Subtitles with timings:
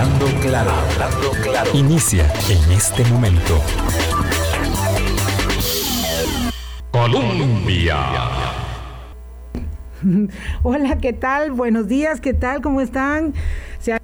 [0.00, 1.70] Hablando claro, hablando claro.
[1.74, 3.60] Inicia en este momento.
[6.90, 7.98] Colombia.
[10.62, 11.52] Hola, ¿qué tal?
[11.52, 12.62] Buenos días, ¿qué tal?
[12.62, 13.34] ¿Cómo están?
[13.78, 14.00] Sean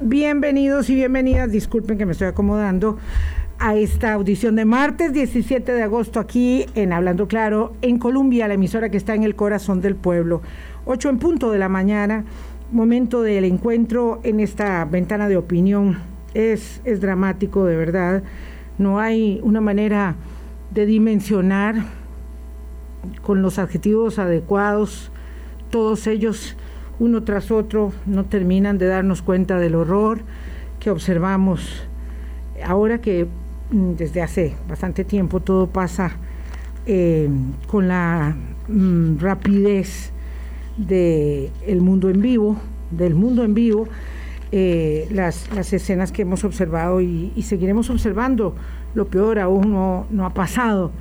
[0.00, 1.50] bienvenidos y bienvenidas.
[1.50, 2.98] Disculpen que me estoy acomodando
[3.58, 8.54] a esta audición de martes 17 de agosto aquí en Hablando Claro, en Colombia, la
[8.54, 10.40] emisora que está en el corazón del pueblo.
[10.84, 12.24] 8 en punto de la mañana,
[12.72, 15.98] momento del encuentro en esta ventana de opinión.
[16.34, 18.22] Es, es dramático, de verdad.
[18.78, 20.16] No hay una manera
[20.72, 21.76] de dimensionar
[23.22, 25.12] con los adjetivos adecuados.
[25.70, 26.56] Todos ellos,
[26.98, 30.22] uno tras otro, no terminan de darnos cuenta del horror
[30.80, 31.86] que observamos
[32.64, 33.28] ahora que
[33.72, 36.12] Mm, desde hace bastante tiempo todo pasa
[36.84, 37.28] eh,
[37.66, 38.36] con la
[38.68, 40.11] mm, rapidez
[40.76, 42.56] del el mundo en vivo,
[42.90, 43.88] del mundo en vivo,
[44.50, 48.54] eh, las, las, escenas que hemos observado y, seguiremos observando.
[48.94, 50.92] Lo peor aún no, ha pasado,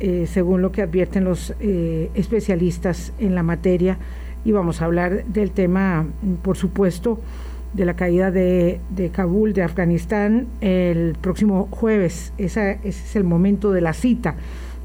[0.00, 3.98] eh, según lo que advierten los especialistas en la materia.
[4.44, 6.06] Y vamos a hablar del tema,
[6.42, 7.20] por supuesto,
[7.72, 8.80] de la caída de,
[9.12, 12.34] Kabul, de Afganistán, el próximo jueves.
[12.36, 14.34] ese es el momento de la cita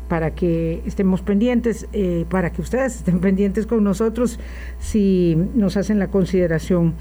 [0.08, 4.39] para que estemos pendientes, eh, para que ustedes estén pendientes con nosotros
[4.80, 6.94] si nos hacen la consideración.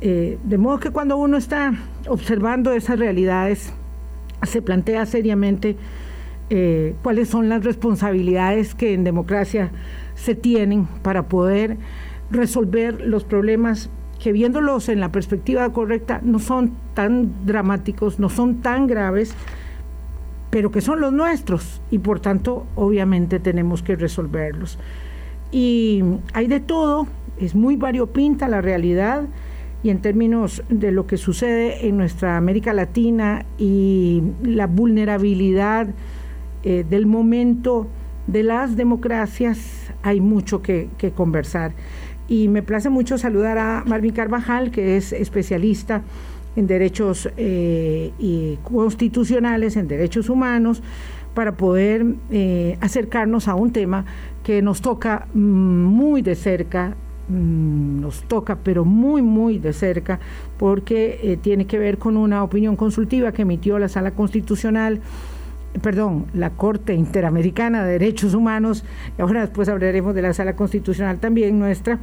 [0.00, 1.72] Eh, de modo que cuando uno está
[2.08, 3.72] observando esas realidades,
[4.42, 5.76] se plantea seriamente
[6.50, 9.70] eh, cuáles son las responsabilidades que en democracia
[10.14, 11.78] se tienen para poder
[12.30, 13.88] resolver los problemas
[14.22, 19.34] que viéndolos en la perspectiva correcta no son tan dramáticos, no son tan graves,
[20.54, 24.78] pero que son los nuestros y por tanto obviamente tenemos que resolverlos.
[25.50, 26.00] Y
[26.32, 27.08] hay de todo,
[27.40, 29.24] es muy variopinta la realidad
[29.82, 35.88] y en términos de lo que sucede en nuestra América Latina y la vulnerabilidad
[36.62, 37.88] eh, del momento
[38.28, 41.72] de las democracias, hay mucho que conversar
[42.28, 46.02] y me place mucho saludar a Marvin Carvajal, que es especialista
[46.56, 50.82] en derechos eh, constitucionales, en derechos humanos,
[51.34, 54.04] para poder eh, acercarnos a un tema
[54.44, 56.94] que nos toca mm, muy de cerca,
[57.28, 60.20] mm, nos toca pero muy, muy de cerca,
[60.58, 65.00] porque eh, tiene que ver con una opinión consultiva que emitió la Sala Constitucional
[65.82, 68.84] perdón, la Corte Interamericana de Derechos Humanos,
[69.18, 71.98] y ahora después hablaremos de la Sala Constitucional también nuestra,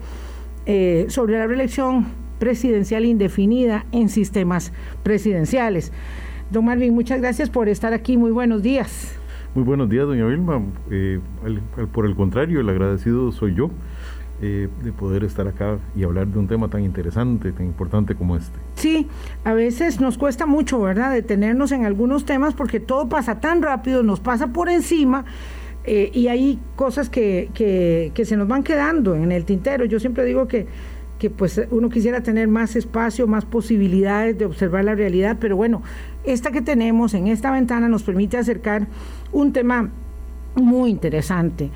[1.08, 2.08] sobre la reelección
[2.42, 5.92] presidencial indefinida en sistemas presidenciales.
[6.50, 8.18] Don Marvin, muchas gracias por estar aquí.
[8.18, 9.16] Muy buenos días.
[9.54, 10.60] Muy buenos días, doña Vilma.
[10.90, 11.20] Eh,
[11.94, 13.70] por el contrario, el agradecido soy yo.
[14.42, 18.36] Eh, de poder estar acá y hablar de un tema tan interesante, tan importante como
[18.36, 18.58] este.
[18.74, 19.06] Sí,
[19.44, 24.02] a veces nos cuesta mucho, ¿verdad?, detenernos en algunos temas porque todo pasa tan rápido,
[24.02, 25.26] nos pasa por encima.
[25.84, 29.86] Eh, y hay cosas que, que, que, se nos van quedando en el tintero.
[29.86, 30.66] Yo siempre digo que,
[31.22, 35.84] que pues uno quisiera tener más espacio, más posibilidades de observar la realidad, pero bueno,
[36.24, 38.88] esta que tenemos en esta ventana nos permite acercar
[39.32, 39.92] un tema
[40.56, 41.70] muy interesante.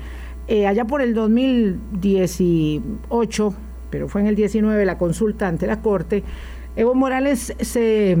[0.48, 3.54] Eh, allá por el 2018,
[3.88, 6.24] pero fue en el 19 la consulta ante la Corte,
[6.74, 8.16] Evo Morales se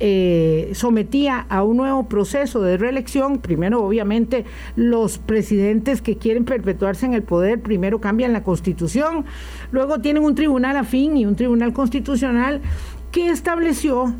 [0.00, 3.38] eh, sometía a un nuevo proceso de reelección.
[3.38, 4.44] Primero, obviamente,
[4.76, 9.24] los presidentes que quieren perpetuarse en el poder, primero cambian la constitución,
[9.72, 12.60] luego tienen un tribunal afín y un tribunal constitucional
[13.10, 14.14] que estableció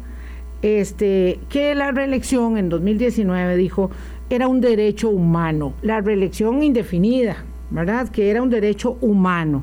[0.62, 3.90] este, que la reelección en 2019 dijo
[4.30, 8.08] era un derecho humano, la reelección indefinida, ¿verdad?
[8.08, 9.62] Que era un derecho humano.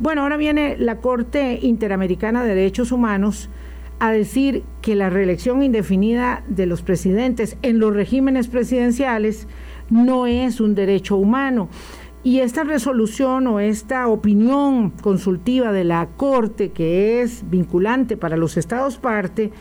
[0.00, 3.48] Bueno, ahora viene la Corte Interamericana de Derechos Humanos
[4.04, 9.48] a decir que la reelección indefinida de los presidentes en los regímenes presidenciales
[9.88, 11.70] no es un derecho humano.
[12.22, 18.58] Y esta resolución o esta opinión consultiva de la Corte, que es vinculante para los
[18.58, 19.52] estados parte,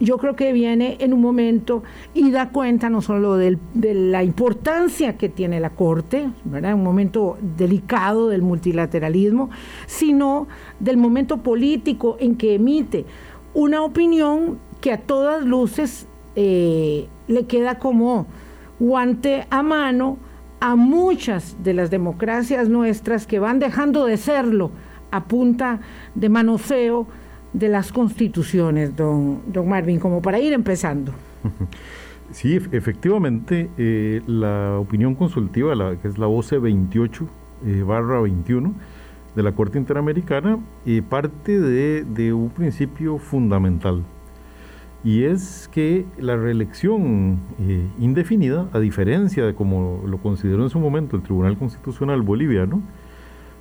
[0.00, 1.82] yo creo que viene en un momento
[2.14, 6.74] y da cuenta no solo de la importancia que tiene la Corte, ¿verdad?
[6.74, 9.50] un momento delicado del multilateralismo,
[9.86, 10.48] sino
[10.80, 13.04] del momento político en que emite
[13.54, 16.06] una opinión que a todas luces
[16.36, 18.26] eh, le queda como
[18.78, 20.18] guante a mano
[20.60, 24.70] a muchas de las democracias nuestras que van dejando de serlo
[25.10, 25.80] a punta
[26.14, 27.06] de manoseo
[27.52, 31.12] de las constituciones, don, don Marvin, como para ir empezando.
[32.30, 37.28] Sí, efectivamente, eh, la opinión consultiva, la, que es la OCE 28
[37.66, 38.74] eh, barra 21,
[39.34, 40.58] de la Corte Interamericana
[41.08, 44.02] parte de, un principio fundamental.
[45.02, 50.78] Y es que la reelección eh, indefinida, a diferencia de como lo consideró en su
[50.78, 52.80] momento el Tribunal Constitucional Boliviano,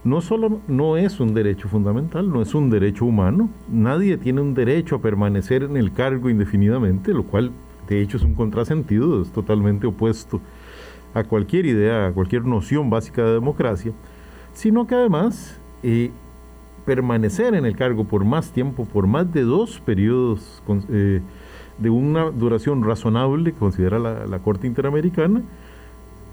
[0.03, 4.53] no solo no es un derecho fundamental, no es un derecho humano, nadie tiene un
[4.53, 7.51] derecho a permanecer en el cargo indefinidamente, lo cual
[7.87, 10.41] de hecho es un contrasentido, es totalmente opuesto
[11.13, 13.93] a cualquier idea, a cualquier noción básica de democracia,
[14.53, 16.11] sino que además eh,
[16.85, 21.21] permanecer en el cargo por más tiempo, por más de dos periodos eh,
[21.77, 25.41] de una duración razonable, considera la, Corte Interamericana,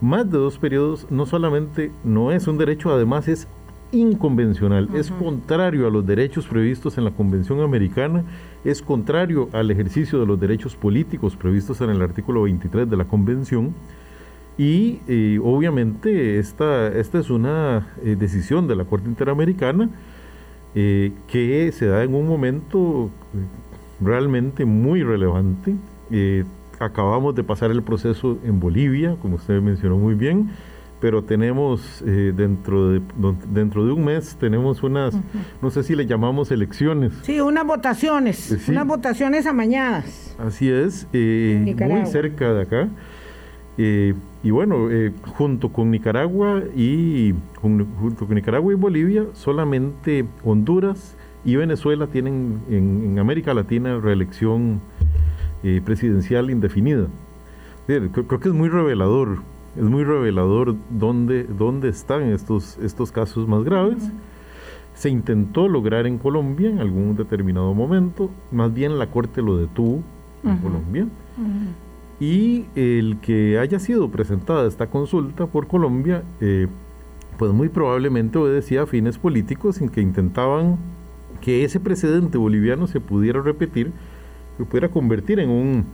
[0.01, 3.47] más de dos periodos no solamente no es un derecho, además es
[3.93, 8.25] inconvencional, es contrario a los derechos previstos en la Convención Americana,
[8.65, 13.05] es contrario al ejercicio de los derechos políticos previstos en el artículo 23 de la
[13.05, 13.75] Convención,
[14.59, 19.89] y eh, obviamente esta, esta es una eh, decisión de la Corte Interamericana
[20.75, 23.11] eh, que se da en un momento
[24.01, 25.75] realmente muy relevante.
[26.79, 30.51] acabamos de pasar el proceso en Bolivia, como usted mencionó muy bien,
[31.01, 33.01] pero tenemos dentro, de,
[33.51, 35.15] dentro de un mes, tenemos unas,
[35.63, 37.15] no sé si le llamamos elecciones.
[37.23, 40.37] Sí, unas votaciones, unas votaciones amañadas.
[40.39, 42.89] Así es, muy cerca de acá.
[43.83, 44.13] Eh,
[44.43, 47.33] y bueno, eh, junto con Nicaragua y
[47.63, 51.17] junto con Nicaragua y Bolivia, solamente Honduras
[51.47, 54.83] y Venezuela tienen en, América Latina reelección
[55.63, 57.07] eh, presidencial indefinida.
[57.87, 59.39] Creo, que es muy revelador,
[59.75, 64.13] es muy revelador dónde, dónde están estos, estos casos más graves.
[64.93, 70.03] Se intentó lograr en Colombia en algún determinado momento, más bien la Corte lo detuvo
[70.45, 71.07] en Colombia
[72.21, 76.69] y el que haya sido presentada esta consulta por Colombia, eh,
[77.39, 80.77] pues muy probablemente obedecía a fines políticos en que intentaban
[81.41, 83.93] que ese precedente boliviano se pudiera repetir,
[84.59, 85.87] se pudiera convertir en un,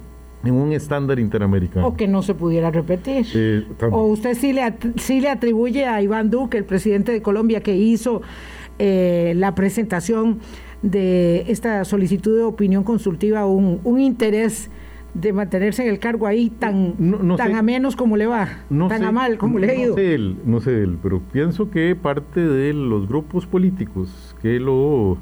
[0.45, 1.87] en un estándar interamericano.
[1.87, 3.25] O que no se pudiera repetir.
[3.33, 7.61] Eh, o usted sí le, sí le atribuye a Iván Duque, el presidente de Colombia,
[7.61, 8.23] que hizo
[8.81, 10.41] eh, la presentación
[10.83, 14.69] de esta solicitud de opinión consultiva, un, un interés
[15.21, 16.95] de mantenerse en el cargo ahí tan,
[17.37, 19.91] tan a menos como le va, tan a mal como le ha ido.
[19.91, 24.61] No sé, él, no sé él, pero pienso que parte de los grupos políticos que
[24.61, 25.17] lo,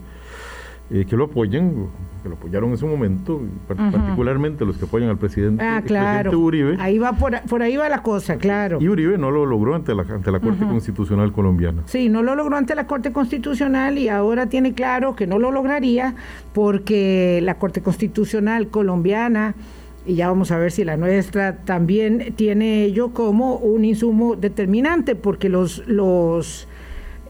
[0.91, 1.87] eh, que lo apoyan,
[2.25, 6.37] que lo apoyaron en su momento, particularmente los que apoyan al presidente, ah, claro.
[6.41, 6.77] Uribe.
[6.81, 8.79] Ahí va por, por, ahí va la cosa, claro.
[8.81, 11.83] Y Uribe no lo logró ante la, ante la Corte Constitucional colombiana.
[11.87, 15.53] Sí, no lo logró ante la Corte Constitucional y ahora tiene claro que no lo
[15.53, 16.17] lograría
[16.53, 19.55] porque la Corte Constitucional colombiana
[20.07, 25.15] y ya vamos a ver si la nuestra también tiene ello como un insumo determinante,
[25.15, 26.69] porque los, los,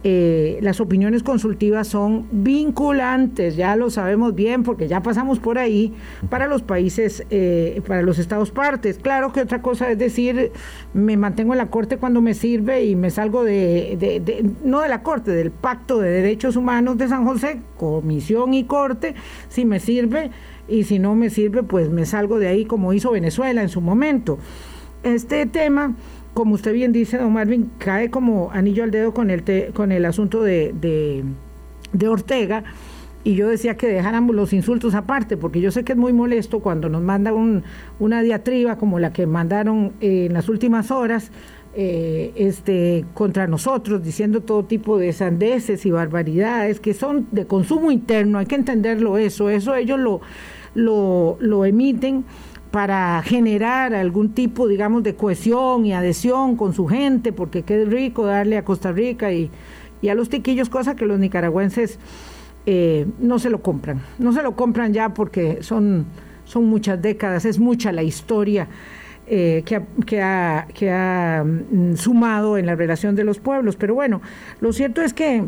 [0.03, 5.95] eh, las opiniones consultivas son vinculantes, ya lo sabemos bien, porque ya pasamos por ahí
[6.29, 8.99] para los países, eh, para los estados partes.
[8.99, 10.51] Claro que otra cosa es decir,
[10.95, 14.89] me mantengo en la Corte cuando me sirve y me salgo de, de no de
[14.89, 19.15] la Corte, del Pacto de Derechos Humanos de San José, Comisión y Corte,
[19.49, 20.33] si me sirve
[20.69, 23.81] y si no me sirve, pues me salgo de ahí como hizo Venezuela en su
[23.81, 24.39] momento.
[25.03, 25.95] Este tema,
[26.33, 30.05] como usted bien dice, don Marvin, cae como anillo al dedo con el, con el
[30.05, 30.75] asunto de,
[31.93, 32.65] de, Ortega.
[33.23, 36.61] Y yo decía que dejáramos los insultos aparte, porque yo sé que es muy molesto
[36.61, 37.63] cuando nos manda un,
[37.99, 41.31] una diatriba como la que mandaron en las últimas horas,
[41.77, 47.91] eh, este, contra nosotros, diciendo todo tipo de sandeces y barbaridades que son de consumo
[47.91, 50.21] interno, hay que entenderlo eso, eso ellos lo,
[50.75, 52.25] lo, lo emiten
[52.71, 58.27] para generar algún tipo, digamos, de cohesión y adhesión con su gente, porque qué rico
[58.27, 59.51] darle a Costa Rica y,
[60.03, 61.99] y a los tiquillos, cosa que los nicaragüenses
[62.67, 66.07] eh, no se lo compran, no se lo compran ya porque son,
[66.45, 68.69] son muchas décadas, es mucha la historia
[69.27, 73.77] eh, que, ha, que, ha, que ha mm, sumado en la relación de los pueblos.
[73.77, 74.21] Pero bueno,
[74.61, 75.45] lo cierto es que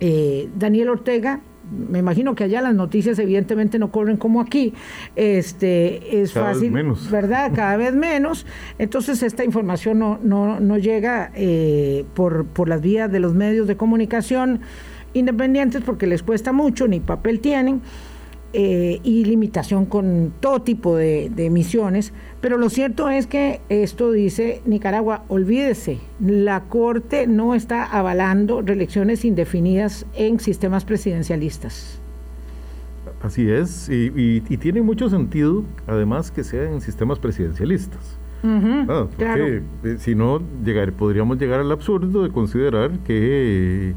[0.00, 1.40] eh, Daniel Ortega,
[1.70, 4.74] me imagino que allá las noticias evidentemente no corren como aquí,
[5.16, 6.72] este es fácil,
[7.10, 7.52] ¿verdad?
[7.54, 8.46] Cada vez menos.
[8.78, 13.66] Entonces esta información no, no, no llega eh, por, por las vías de los medios
[13.66, 14.60] de comunicación
[15.12, 17.82] independientes porque les cuesta mucho, ni papel tienen.
[18.52, 24.60] Eh, y limitación con todo tipo de, emisiones, pero lo cierto es que esto dice
[24.66, 32.00] Nicaragua, olvídese, la Corte no está avalando reelecciones indefinidas en sistemas presidencialistas.
[33.22, 38.18] Así es, y, tiene mucho sentido, además, que sea en sistemas presidencialistas.
[38.42, 43.94] Ah, porque eh, si no, llegar, podríamos llegar al absurdo de considerar que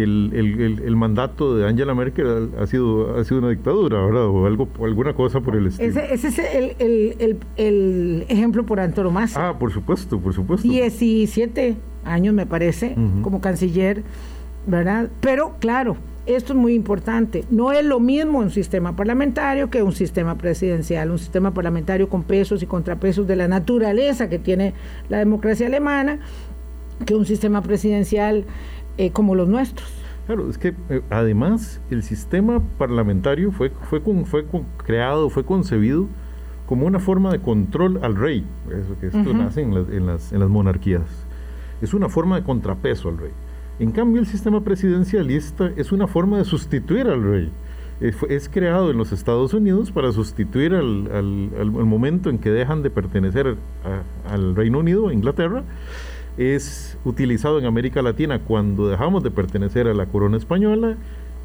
[0.00, 4.26] que el, mandato de Angela Merkel ha sido, ha sido una dictadura, ¿verdad?
[4.26, 5.88] O, algo, alguna cosa por el estilo.
[5.88, 9.48] Ese, ese es el, ejemplo por antonomasia.
[9.48, 10.66] Ah, por supuesto, por supuesto.
[10.66, 14.02] 17 años, me parece, como canciller,
[14.66, 15.10] ¿verdad?
[15.20, 17.44] Pero, claro, esto es muy importante.
[17.50, 21.10] No es lo mismo un sistema parlamentario que un sistema presidencial.
[21.10, 24.74] Un sistema parlamentario con pesos y contrapesos de la naturaleza que tiene
[25.08, 26.20] la democracia alemana,
[27.06, 28.44] que un sistema presidencial
[28.98, 29.88] eh, como los nuestros.
[30.26, 34.44] Claro, es que eh, además el sistema parlamentario fue, fue, fue
[34.84, 36.06] creado, fue concebido
[36.66, 38.44] como una forma de control al rey.
[38.68, 41.26] Eso que esto nace en las, en, las, en las monarquías.
[41.82, 43.32] Es una forma de contrapeso al rey.
[43.80, 47.50] En cambio, el sistema presidencialista es una forma de sustituir al rey.
[48.00, 52.90] Es, creado en los Estados Unidos para sustituir al, al, momento en que dejan de
[52.90, 53.56] pertenecer
[54.28, 55.64] al Reino Unido, a Inglaterra.
[56.40, 60.96] Es utilizado en América Latina cuando dejamos de pertenecer a la corona española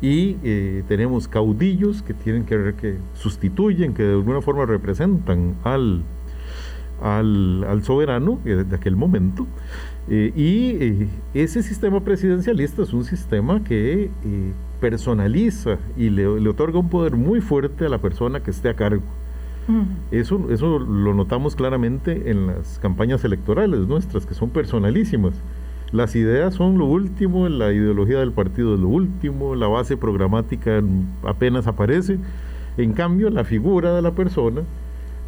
[0.01, 6.03] y eh, tenemos caudillos que tienen que, que sustituyen, que de alguna forma representan al,
[7.01, 9.45] al, soberano de aquel momento.
[10.09, 14.09] Eh, y eh, ese sistema presidencialista es un sistema que eh,
[14.79, 19.03] personaliza y le, otorga un poder muy fuerte a la persona que esté a cargo.
[20.11, 25.33] Eso, eso lo notamos claramente en las campañas electorales nuestras, que son personalísimas.
[25.91, 30.81] Las ideas son lo último, la ideología del partido es lo último, la base programática
[31.23, 32.19] apenas aparece.
[32.77, 34.61] En cambio, la figura de la persona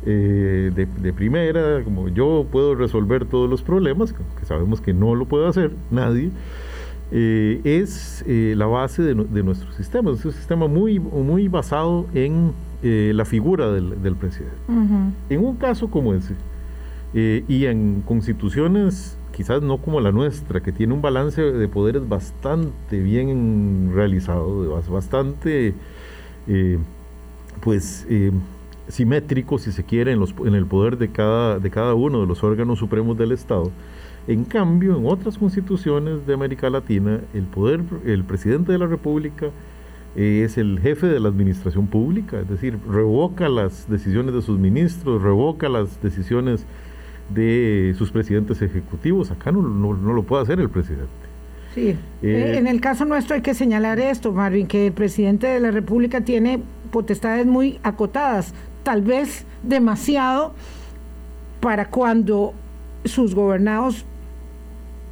[0.05, 5.25] eh, de, primera, como yo puedo resolver todos los problemas, que sabemos que no lo
[5.25, 6.31] puede hacer nadie,
[7.11, 10.11] eh, es eh, la base de, nuestro sistema.
[10.11, 14.57] Es un sistema muy, muy basado en la figura del, presidente.
[15.29, 16.35] En un caso como ese,
[17.13, 22.99] y en constituciones quizás no como la nuestra, que tiene un balance de poderes bastante
[22.99, 25.75] bien realizado, bastante,
[27.61, 28.07] pues,
[28.87, 32.27] simétrico, si se quiere, en, los, en el poder de cada, de cada uno de
[32.27, 33.71] los órganos supremos del Estado.
[34.27, 39.45] En cambio, en otras constituciones de América Latina, el poder, el presidente de la República
[39.45, 39.51] eh,
[40.15, 45.21] es el jefe de la administración pública, es decir, revoca las decisiones de sus ministros,
[45.21, 46.65] revoca las decisiones
[47.29, 49.31] de sus presidentes ejecutivos.
[49.31, 51.07] Acá no, no, lo puede hacer el presidente.
[51.75, 55.59] Sí, eh, en el caso nuestro hay que señalar esto, Marvin, que el presidente de
[55.59, 56.61] la República tiene
[56.91, 60.53] potestades muy acotadas tal vez demasiado
[61.59, 62.53] para cuando
[63.03, 64.05] sus gobernados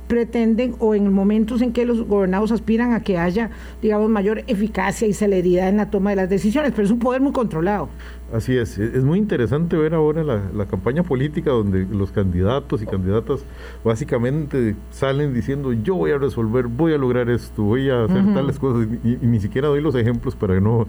[0.08, 3.50] pretenden o en momentos en que los gobernados aspiran a que haya,
[3.82, 7.22] digamos, mayor eficacia y celeridad en la toma de las decisiones, pero es un poder
[7.22, 7.90] muy controlado.
[8.34, 13.46] Así es, es muy interesante ver ahora la, campaña política donde los candidatos y candidatas
[13.84, 18.58] básicamente salen diciendo yo voy a resolver, voy a lograr esto, voy a hacer tales
[18.58, 20.88] cosas y, ni siquiera doy los ejemplos para no,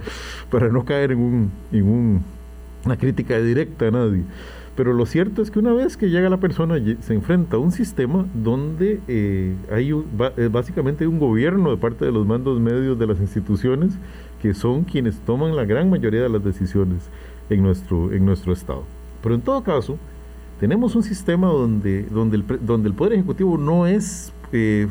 [0.50, 2.24] para no caer en un, en un
[2.86, 4.22] una crítica directa a nadie.
[4.76, 7.72] Pero lo cierto es que una vez que llega la persona, se enfrenta a un
[7.72, 13.06] sistema donde eh, hay eh, básicamente un gobierno de parte de los mandos medios de
[13.06, 13.94] las instituciones
[14.42, 17.08] que son quienes toman la gran mayoría de las decisiones
[17.48, 18.84] en nuestro, en nuestro Estado.
[19.22, 19.96] Pero en todo caso,
[20.60, 24.88] tenemos un sistema donde, donde, el, donde el Poder Ejecutivo no es eh,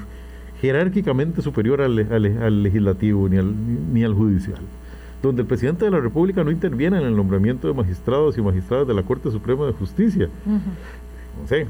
[0.61, 3.53] jerárquicamente superior al, al, legislativo ni al,
[3.93, 4.61] ni al judicial
[5.21, 8.87] donde el presidente de la República no interviene en el nombramiento de magistrados y magistradas
[8.87, 10.29] de la Corte Suprema de Justicia.
[10.45, 11.67] No sé,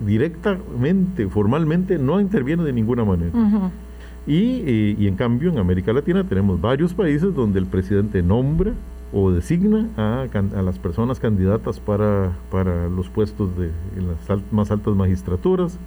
[0.00, 3.32] directamente, formalmente, no interviene de ninguna manera.
[4.26, 8.72] y, y, en cambio, en América Latina tenemos varios países donde el presidente nombra
[9.12, 14.72] o designa a, a las personas candidatas para, para los puestos de en las más
[14.72, 15.78] altas magistraturas,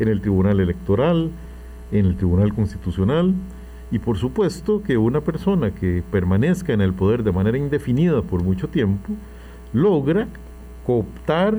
[0.00, 1.30] en el Tribunal Electoral,
[1.92, 3.34] en el Tribunal Constitucional,
[3.90, 8.42] y por supuesto que una persona que permanezca en el poder de manera indefinida por
[8.42, 9.12] mucho tiempo
[9.72, 10.26] logra
[10.86, 11.56] cooptar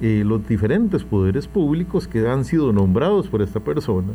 [0.00, 4.12] eh, los diferentes poderes públicos que han sido nombrados por esta persona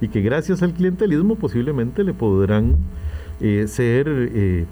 [0.00, 2.76] y que gracias al clientelismo posiblemente le podrán
[3.40, 4.66] eh, ser eh,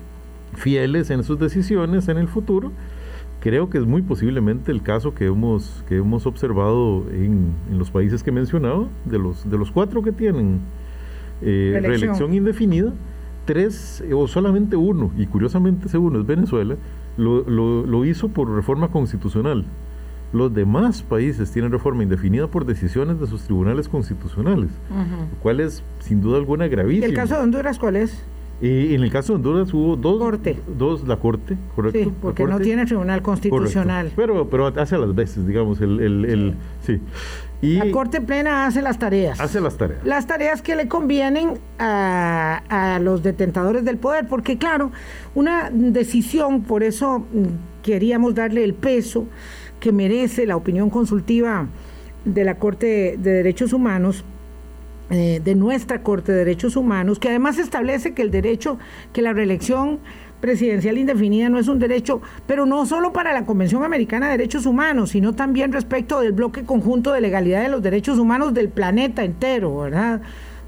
[0.55, 2.73] fieles en sus decisiones en el futuro.
[3.41, 7.91] Creo que es muy posiblemente el caso que hemos, que hemos observado en, en los
[7.91, 10.61] países que he mencionado, de los, de los cuatro que tienen
[11.43, 12.33] eh, reelección.
[12.35, 12.93] indefinida,
[13.45, 16.77] tres o solamente uno, y curiosamente ese uno es Venezuela,
[17.17, 17.43] lo,
[17.87, 19.65] lo, hizo por reforma constitucional.
[20.33, 25.83] Los demás países tienen reforma indefinida por decisiones de sus tribunales constitucionales, lo cual es
[26.01, 27.07] sin duda alguna gravísimo.
[27.07, 28.23] ¿Y el caso de Honduras cuál es?
[28.61, 30.19] Y en el caso de Honduras hubo dos.
[30.19, 30.59] Corte.
[30.77, 31.99] Dos, la Corte, correcto.
[31.99, 34.11] Sí, porque no tiene tribunal constitucional.
[34.17, 36.01] Pero, pero hace a las veces, digamos, el.
[36.01, 37.01] el, el- sí.
[37.61, 39.41] Y La Corte Plena hace las tareas.
[39.41, 40.05] hace las tareas.
[40.05, 44.93] las tareas que le convienen a, a los detentadores del poder, porque claro,
[45.35, 49.27] una decisión, por eso mm, queríamos darle el peso
[49.81, 51.67] que merece la opinión consultiva
[52.25, 54.25] de la Corte de Derechos Humanos,
[55.11, 58.79] eh, de nuestra Corte de Derechos Humanos, que además establece que el derecho,
[59.13, 60.01] que la reelección
[60.41, 64.67] presidencial indefinida no es un derecho, pero no solo para la Convención Americana de Derechos
[64.67, 69.25] Humanos, sino también respecto del bloque conjunto de legalidad de los derechos humanos del planeta
[69.25, 70.21] entero, ¿verdad?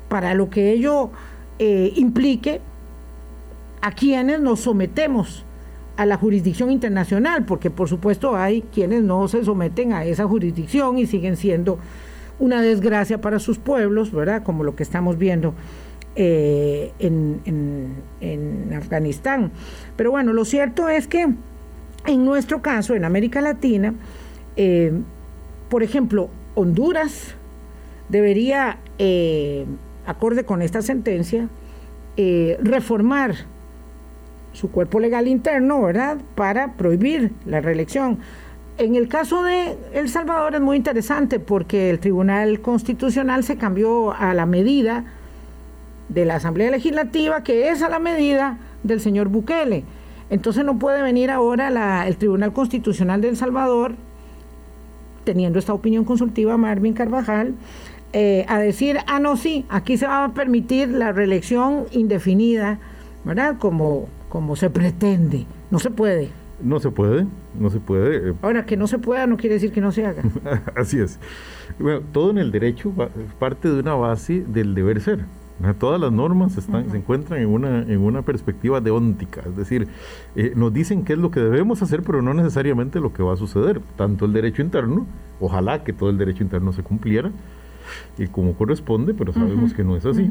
[0.08, 1.10] Para lo que ello
[1.58, 2.60] eh, implique
[3.80, 5.44] a quienes nos sometemos
[5.96, 10.98] a la jurisdicción internacional, porque por supuesto hay quienes no se someten a esa jurisdicción
[10.98, 11.78] y siguen siendo
[12.38, 14.42] una desgracia para sus pueblos, ¿verdad?
[14.42, 15.54] Como lo que estamos viendo
[16.16, 19.52] eh, en, Afganistán.
[19.96, 21.28] Pero bueno, lo cierto es que
[22.06, 23.94] en nuestro caso, en América Latina,
[24.56, 24.92] eh,
[25.68, 27.34] por ejemplo, Honduras
[28.08, 29.66] debería, eh,
[30.06, 31.48] acorde con esta sentencia,
[32.62, 33.34] reformar
[34.52, 38.18] su cuerpo legal interno, ¿verdad?, para prohibir la reelección.
[38.76, 44.12] En el caso de El Salvador es muy interesante porque el Tribunal Constitucional se cambió
[44.12, 45.04] a la medida
[46.10, 49.84] de la Asamblea Legislativa, que es a la medida del señor Bukele.
[50.28, 53.94] Entonces no puede venir ahora la- el Tribunal Constitucional de El Salvador,
[55.24, 57.54] teniendo esta opinión consultiva Marvin Carvajal,
[58.12, 62.78] eh, a decir, ah, no, sí, aquí se va a permitir la reelección indefinida,
[63.24, 63.56] ¿verdad?
[63.58, 65.46] Como, como se pretende.
[65.70, 66.30] No se puede.
[66.62, 67.26] No se puede,
[67.58, 68.30] no se puede.
[68.30, 70.22] eh, Ahora, que no se pueda no quiere decir que no se haga.
[70.76, 71.18] Así es.
[71.78, 72.92] Bueno, todo en el derecho
[73.38, 75.20] parte de una base del deber ser.
[75.78, 79.88] Todas las normas están, se encuentran en una, en una perspectiva deóntica, es decir,
[80.34, 83.34] eh, nos dicen qué es lo que debemos hacer, pero no necesariamente lo que va
[83.34, 83.80] a suceder.
[83.96, 85.06] Tanto el derecho interno,
[85.38, 87.30] ojalá que todo el derecho interno se cumpliera,
[88.18, 90.30] y como corresponde, pero sabemos que no es así,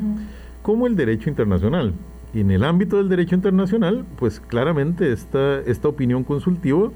[0.62, 1.94] como el derecho internacional.
[2.34, 6.92] Y en el ámbito del derecho internacional, pues claramente esta, esta opinión consultiva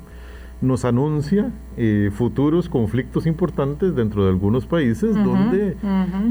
[0.63, 5.76] nos anuncia eh, futuros conflictos importantes dentro de algunos países donde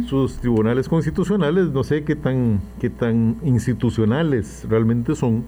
[0.08, 5.44] sus tribunales constitucionales, no sé qué tan, qué tan institucionales realmente son,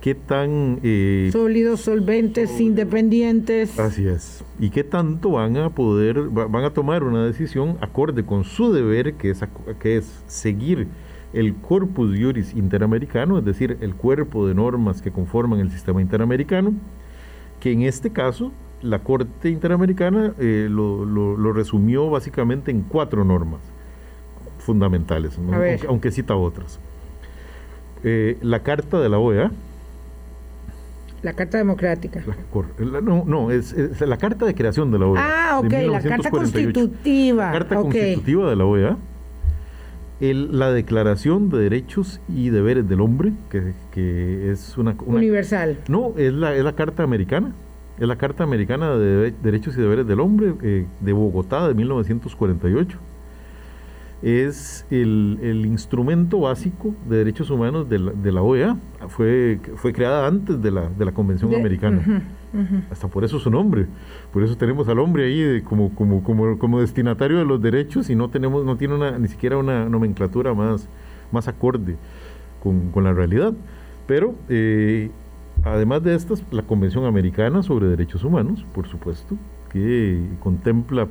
[0.00, 0.78] qué tan...
[0.82, 3.78] eh, Sólidos, solventes, independientes.
[3.78, 4.44] Así es.
[4.60, 8.72] ¿Y qué tanto van a poder, va- van a tomar una decisión acorde con su
[8.72, 9.44] deber, que es,
[9.80, 10.86] que es seguir
[11.32, 16.72] el corpus juris interamericano, es decir, el cuerpo de normas que conforman el sistema interamericano,
[17.62, 18.50] que en este caso
[18.82, 23.60] la Corte Interamericana eh, lo, lo- lo resumió básicamente en cuatro normas
[24.58, 26.80] fundamentales, aunque, aunque cita otras.
[28.02, 29.52] Eh, la Carta de la OEA,
[31.22, 32.20] La Carta Democrática.
[32.26, 35.22] la cor- la- no, no, es, es la carta de creación de la OEA.
[35.52, 36.30] Ah, ok, la Carta 1948.
[36.80, 37.46] Constitutiva.
[37.46, 38.96] La carta constitutiva de la OEA.
[40.30, 45.78] El- la Declaración de Derechos y Deberes del Hombre, que, que es una, una- Universal.
[45.88, 47.52] No, es la, es la Carta Americana.
[47.98, 52.98] Es la Carta Americana de Derechos y Deberes del Hombre eh, de Bogotá de 1948.
[54.22, 58.76] Es el, el instrumento básico de derechos humanos de la, de la OEA.
[59.08, 61.98] Fue, fue creada antes de la, de la Convención De- Americana.
[61.98, 62.82] ujú, ujú.
[62.90, 63.86] Hasta por eso su nombre.
[64.32, 68.10] Por eso tenemos al hombre ahí de- como, como, como, como destinatario de los derechos
[68.10, 70.88] y no tenemos, no tiene una, ni siquiera una nomenclatura más,
[71.32, 71.96] más acorde
[72.62, 73.52] con, con la realidad.
[74.06, 75.10] Pero eh,
[75.64, 79.36] además de estas, la Convención Americana sobre Derechos Humanos, por supuesto,
[79.72, 81.08] que contempla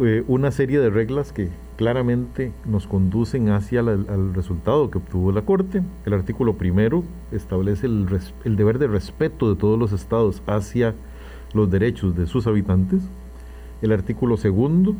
[0.00, 5.32] eh, una serie de reglas que claramente nos conducen hacia la- al resultado que obtuvo
[5.32, 5.82] la Corte.
[6.04, 10.94] El artículo primero establece el, res- el deber de respeto de todos los estados hacia
[11.54, 13.02] los derechos de sus habitantes.
[13.82, 14.94] El artículo segundo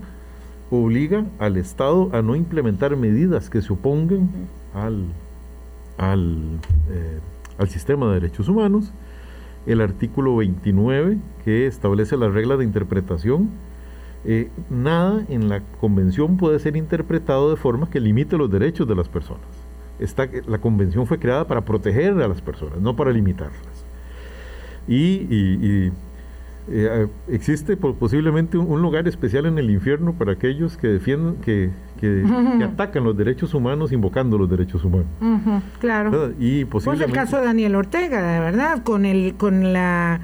[0.70, 4.28] obliga al Estado a no implementar medidas que se opongan
[4.74, 5.04] al,
[5.96, 6.58] al,
[6.90, 7.18] eh,
[7.58, 8.92] al sistema de derechos humanos.
[9.66, 13.48] El artículo 29 que establece las reglas de interpretación
[14.26, 18.94] eh, nada en la convención puede ser interpretado de forma que limite los derechos de
[18.94, 19.42] las personas.
[19.98, 23.84] Esta, la convención fue creada para proteger a las personas, no para limitarlas.
[24.88, 24.94] Y,
[25.30, 25.58] y-
[25.88, 25.92] y,
[26.68, 31.36] eh, existe po- posiblemente un, un lugar especial en el infierno para aquellos que defienden,
[31.36, 32.24] que, que-
[32.58, 35.06] que atacan los derechos humanos invocando los derechos humanos.
[35.80, 36.10] Claro.
[36.10, 36.30] ¿verdad?
[36.38, 37.12] Y Pues el posiblemente...
[37.20, 40.20] caso de Daniel Ortega, de verdad, con el con la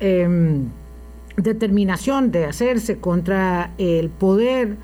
[0.00, 0.66] em,
[1.42, 4.76] determinación de hacerse contra el poder,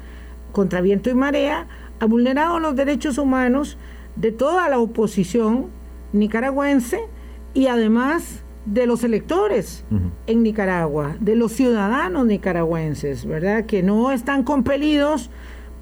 [0.52, 1.66] contra viento y marea,
[2.00, 3.76] ha vulnerado los derechos humanos
[4.16, 5.66] de toda la oposición
[6.12, 7.00] nicaragüense
[7.54, 9.84] y además de los electores
[10.26, 13.66] en Nicaragua, de los ciudadanos nicaragüenses, ¿verdad?
[13.66, 15.30] Que no están compelidos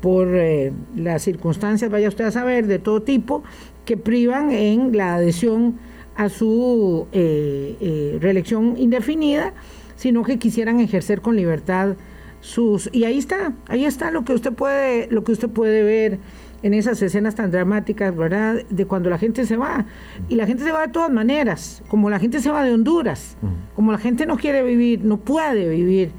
[0.01, 3.45] por eh, las circunstancias, vaya usted a saber, de todo tipo,
[3.85, 5.79] que privan en la adhesión
[6.17, 9.55] a su eh, eh, reelección indefinida,
[10.03, 11.95] sino que quisieran ejercer con libertad
[12.41, 16.19] sus y ahí está, ahí está lo que usted puede lo que usted puede ver
[16.65, 18.65] en esas escenas tan dramáticas, ¿verdad?
[18.69, 19.85] De cuando la gente se va.
[20.29, 23.37] Y la gente se va de todas maneras, como la gente se va de Honduras,
[23.75, 26.11] como la gente no quiere vivir, no puede vivir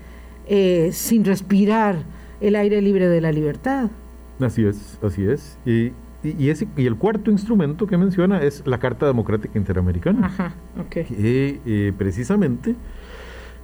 [0.47, 1.97] eh, sin respirar
[2.41, 3.89] el aire libre de la libertad.
[4.39, 5.57] Así es, así es.
[5.65, 5.91] Y,
[6.23, 11.05] y, ese, y el cuarto instrumento que menciona es la Carta Democrática Interamericana, Ajá, okay.
[11.05, 12.75] que eh, precisamente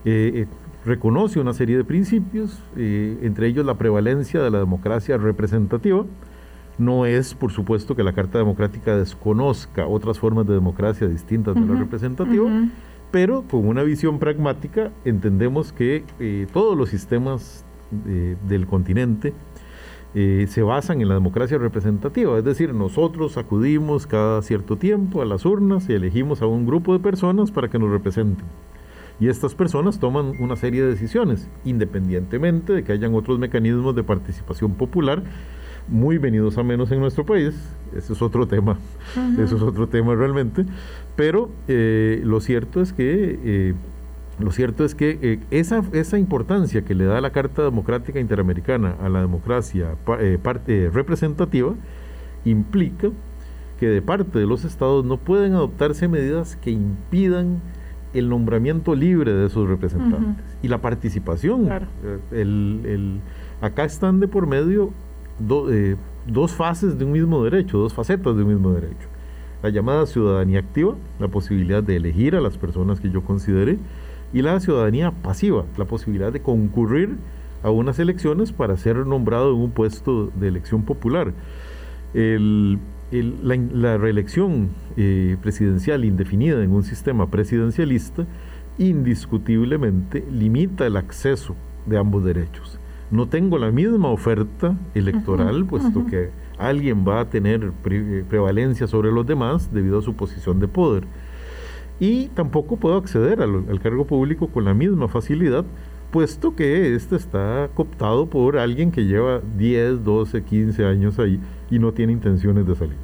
[0.06, 0.48] eh,
[0.86, 6.06] reconoce una serie de principios, entre ellos la prevalencia de la democracia representativa,
[6.80, 11.62] no es, por supuesto, que la Carta Democrática desconozca otras formas de democracia distintas de
[11.62, 12.50] la representativa,
[13.12, 17.66] pero con una visión pragmática entendemos que eh, todos los sistemas
[18.08, 19.34] eh, del continente
[20.16, 25.26] eh, se basan en la democracia representativa, es decir, nosotros acudimos cada cierto tiempo a
[25.26, 28.46] las urnas y elegimos a un grupo de personas para que nos representen.
[29.20, 34.04] Y estas personas toman una serie de decisiones, independientemente de que hayan otros mecanismos de
[34.04, 35.24] participación popular
[35.90, 37.56] muy venidos a menos en nuestro país.
[37.96, 38.78] Ese es otro tema,
[39.40, 40.66] eso es otro tema realmente.
[41.16, 43.74] Pero eh, lo cierto es que, eh,
[44.40, 48.96] lo cierto es que eh, esa, esa importancia que le da la Carta Democrática Interamericana
[49.02, 49.96] a la democracia
[50.44, 51.74] parte representativa
[52.46, 53.10] implica
[53.80, 57.62] que de parte de los estados no pueden adoptarse medidas que impidan
[58.14, 61.70] el nombramiento libre de esos representantes y la participación.
[62.32, 63.20] El, el,
[63.62, 64.92] acá están de por medio
[65.70, 65.96] eh,
[66.28, 69.08] dos fases de un mismo derecho, dos facetas de un mismo derecho.
[69.62, 73.78] La llamada ciudadanía activa, la posibilidad de elegir a las personas que yo considere,
[74.32, 77.18] y la ciudadanía pasiva, la posibilidad de concurrir
[77.64, 81.34] a unas elecciones para ser nombrado en un puesto de elección popular.
[83.12, 88.26] La, reelección eh, presidencial indefinida en un sistema presidencialista
[88.78, 92.80] indiscutiblemente limita el acceso de ambos derechos
[93.12, 97.72] no tengo la misma oferta electoral, puesto que alguien va a tener
[98.30, 101.06] prevalencia sobre los demás debido a su posición de poder.
[102.00, 105.66] Y tampoco puedo acceder al, cargo público con la misma facilidad,
[106.12, 111.40] puesto que este está cooptado por alguien que lleva 10, 12, 15 años ahí
[111.70, 112.98] y no tiene intenciones de salir.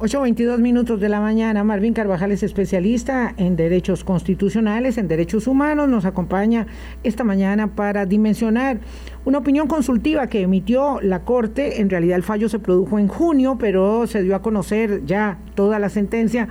[0.00, 1.62] 8.22 minutos de la mañana.
[1.62, 5.88] Marvin Carvajal es especialista en derechos constitucionales, en derechos humanos.
[5.88, 6.66] Nos acompaña
[7.04, 8.80] esta mañana para dimensionar
[9.24, 11.80] una opinión consultiva que emitió la Corte.
[11.80, 15.78] En realidad el fallo se produjo en junio, pero se dio a conocer ya toda
[15.78, 16.48] la sentencia,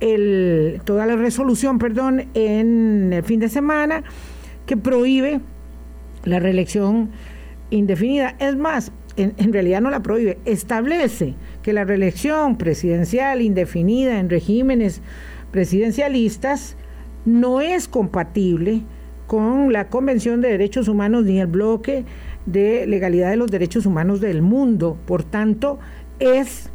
[0.00, 4.04] el, toda la resolución, perdón, en el fin de semana
[4.66, 5.40] que prohíbe
[6.24, 7.10] la reelección
[7.70, 8.36] indefinida.
[8.38, 15.00] Es más, en, realidad no la prohíbe, establece que la reelección presidencial indefinida en regímenes
[15.50, 16.76] presidencialistas
[17.24, 18.82] no es compatible
[19.26, 22.04] con la Convención de Derechos Humanos ni el bloque
[22.46, 24.98] de legalidad de los derechos humanos del mundo.
[25.06, 25.78] Por tanto,
[26.18, 26.70] es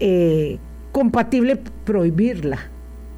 [0.00, 0.58] eh,
[0.92, 2.58] compatible prohibirla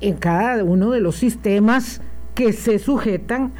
[0.00, 2.02] en cada uno de los sistemas
[2.34, 3.52] que se sujetan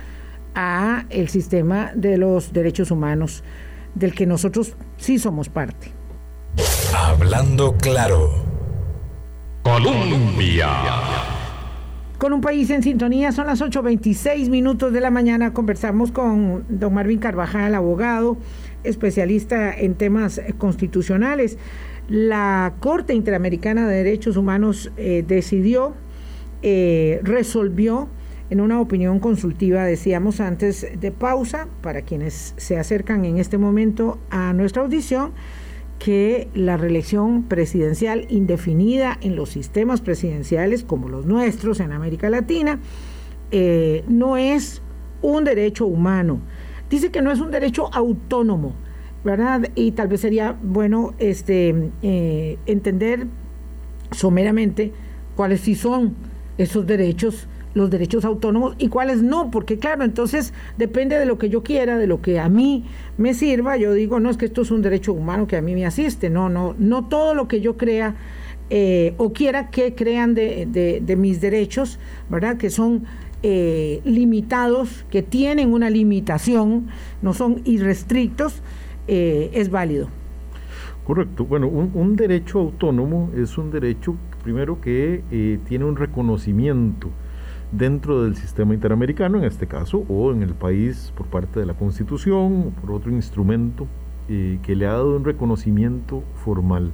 [0.55, 3.43] a el sistema de los derechos humanos
[3.95, 5.93] del que nosotros sí somos parte.
[6.95, 8.31] Hablando claro.
[9.63, 10.69] Colombia.
[12.19, 15.53] Con un país en sintonía, son las 8.26 minutos de la mañana.
[15.53, 18.39] Conversamos con don Marvin Carvajal, abogado,
[18.85, 21.59] especialista en temas constitucionales.
[22.09, 25.95] La Corte Interamericana de Derechos Humanos eh, decidió,
[26.63, 28.09] eh, resolvió
[28.51, 34.19] en una opinión consultiva, decíamos antes de pausa, para quienes se acercan en este momento
[34.31, 35.33] a nuestra audición,
[35.99, 42.81] que la reelección presidencial indefinida en los sistemas presidenciales como los nuestros en América Latina
[43.51, 44.83] eh, no es
[45.23, 46.41] un derecho humano.
[46.91, 48.75] Dice que no es un derecho autónomo,
[49.25, 49.71] ¿verdad?
[49.75, 53.27] Y tal vez sería bueno este, eh, entender
[54.13, 54.93] someramente
[55.35, 56.15] cuáles sí son
[56.59, 61.51] esos derechos los derechos autónomos y cuáles no, porque claro, entonces depende de lo que
[61.51, 62.87] yo quiera, de lo que a mí
[63.19, 65.75] me sirva, yo digo, no es que esto es un derecho humano que a mí
[65.75, 68.17] me asiste, no, no, no todo lo que yo crea
[68.71, 71.99] eh, o quiera que crean de, de, mis derechos,
[72.31, 72.57] ¿verdad?
[72.57, 73.05] Que son
[73.43, 76.87] eh, limitados, que tienen una limitación,
[77.21, 78.63] no son irrestrictos,
[79.07, 80.09] eh, es válido.
[81.07, 81.45] Correcto.
[81.45, 87.11] Bueno, un, derecho autónomo es un derecho, primero, que eh, tiene un reconocimiento
[87.73, 91.75] dentro del sistema interamericano, en este caso, o en el país por parte de la
[91.75, 93.87] Constitución, por otro instrumento
[94.29, 96.93] eh, que le ha dado un reconocimiento formal.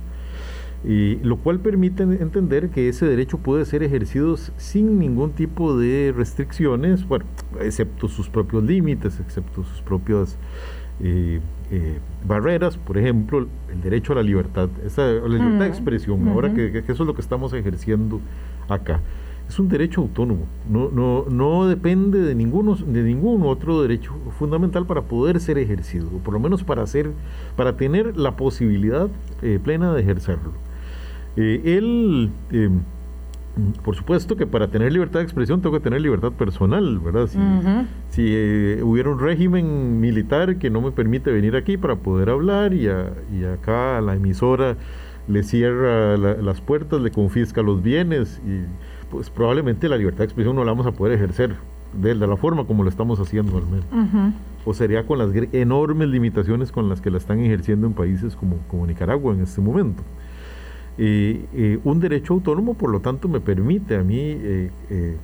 [0.85, 7.07] lo cual permite entender que ese derecho puede ser ejercido sin ningún tipo de restricciones,
[7.07, 7.25] bueno,
[7.61, 10.37] excepto sus propios límites, excepto sus propias
[11.01, 16.29] eh, eh, barreras, por ejemplo, el derecho a la libertad, esa, la libertad de expresión,
[16.29, 18.21] ahora que, eso es lo que estamos ejerciendo
[18.69, 19.01] acá.
[19.53, 24.87] Es un derecho autónomo, no, no, no depende de, ninguno, de ningún otro derecho fundamental
[24.87, 27.11] para poder ser ejercido, o por lo menos para, hacer,
[27.55, 29.11] para tener la posibilidad
[29.43, 30.53] eh, plena de ejercerlo.
[31.37, 32.31] él
[33.85, 37.29] por supuesto que para tener libertad de expresión tengo que tener libertad personal, ¿verdad?
[38.09, 42.73] Si, eh, hubiera un régimen militar que no me permite venir aquí para poder hablar
[42.73, 44.77] y, acá a la emisora
[45.29, 48.65] le cierra las puertas, le confisca los bienes y
[49.13, 51.55] pues probablemente la libertad de expresión no la vamos a poder ejercer
[51.93, 54.35] de, la forma como lo estamos haciendo al menos.
[54.65, 58.57] O sería con las enormes limitaciones con las que la están ejerciendo en países como,
[58.69, 60.03] como Nicaragua en este momento.
[60.97, 65.17] Eh, un derecho autónomo, por lo tanto, me permite a mí eh, eh,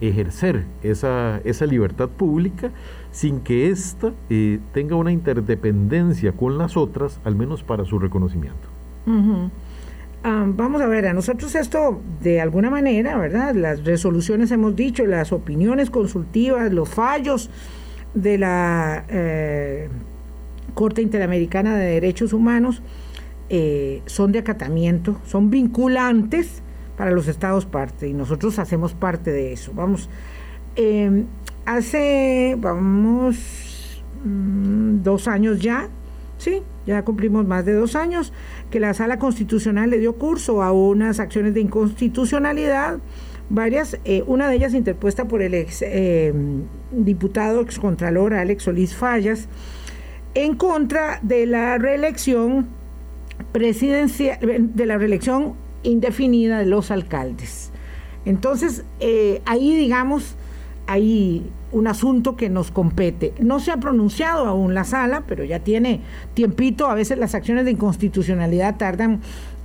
[0.00, 2.70] ejercer esa, esa, libertad pública
[3.10, 4.12] sin que ésta
[4.72, 8.68] tenga una interdependencia con las otras, al menos para su reconocimiento.
[10.28, 13.54] Vamos a ver, a nosotros esto de alguna manera, ¿verdad?
[13.54, 17.48] Las resoluciones hemos dicho, las opiniones consultivas, los fallos
[18.12, 19.04] de la
[20.74, 22.82] Corte Interamericana de Derechos Humanos,
[23.48, 26.62] eh, son de acatamiento, son vinculantes
[26.96, 29.72] para los estados parte y nosotros hacemos parte de eso.
[29.74, 30.10] Vamos,
[30.74, 31.26] em,
[31.64, 35.88] hace, vamos, mm, dos años ya,
[36.38, 38.32] sí, ya cumplimos más de dos años,
[38.70, 42.98] que la sala constitucional le dio curso a unas acciones de inconstitucionalidad,
[43.48, 49.48] varias, eh, una de ellas interpuesta por el ex em, diputado excontralor Alex Solís Fallas,
[50.34, 52.66] en contra de la reelección
[53.52, 57.70] presidencia, de la reelección indefinida de los alcaldes.
[58.24, 60.36] Entonces, eh, ahí digamos,
[60.86, 63.34] hay un asunto que nos compete.
[63.38, 66.00] No se ha pronunciado aún la sala, pero ya tiene
[66.34, 66.86] tiempito.
[66.86, 69.20] A veces las acciones de inconstitucionalidad tardan,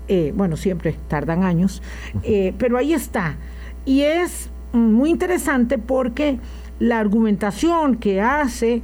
[0.07, 1.81] eh, bueno, siempre tardan años,
[2.23, 3.37] eh, pero ahí está.
[3.85, 6.39] Y es muy interesante porque
[6.79, 8.81] la argumentación que hace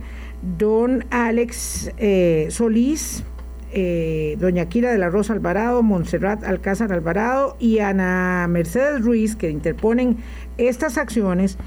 [0.58, 1.92] don Alex
[2.50, 3.24] Solís,
[3.74, 9.50] eh, doña Kira de la Rosa Alvarado, Montserrat Alcázar Alvarado y Ana Mercedes Ruiz, que
[9.50, 10.18] interponen
[10.58, 11.58] estas acciones,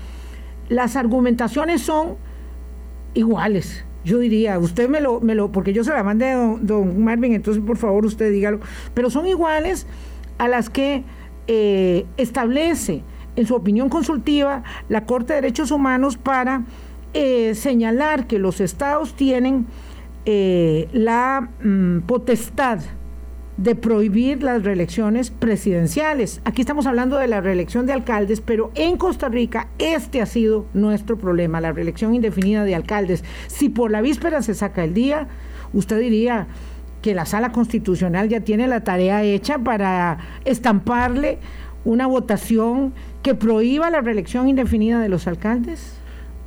[0.71, 2.17] las argumentaciones son
[3.13, 3.85] iguales.
[4.03, 7.35] Yo diría, usted me lo, me lo, porque yo se la mandé a don, Marvin,
[7.35, 8.61] entonces por favor usted dígalo,
[8.95, 9.87] pero son iguales
[10.39, 11.05] a las que
[11.49, 13.03] eh, establece
[13.37, 16.65] en su opinión consultiva la Corte de Derechos Humanos para
[17.13, 19.67] eh, señalar que los estados tienen
[20.25, 22.81] eh, la mm, potestad
[23.63, 26.41] de prohibir las reelecciones presidenciales.
[26.47, 30.65] Aquí estamos hablando de la reelección de alcaldes, pero en Costa Rica este ha sido
[30.73, 33.23] nuestro problema, la reelección indefinida de alcaldes.
[33.49, 35.29] Si por la víspera se saca el día,
[35.75, 36.47] usted diría
[37.03, 41.39] que la sala constitucional ya tiene la tarea hecha para estamparle
[41.85, 45.99] una votación que prohíba la reelección indefinida de los alcaldes.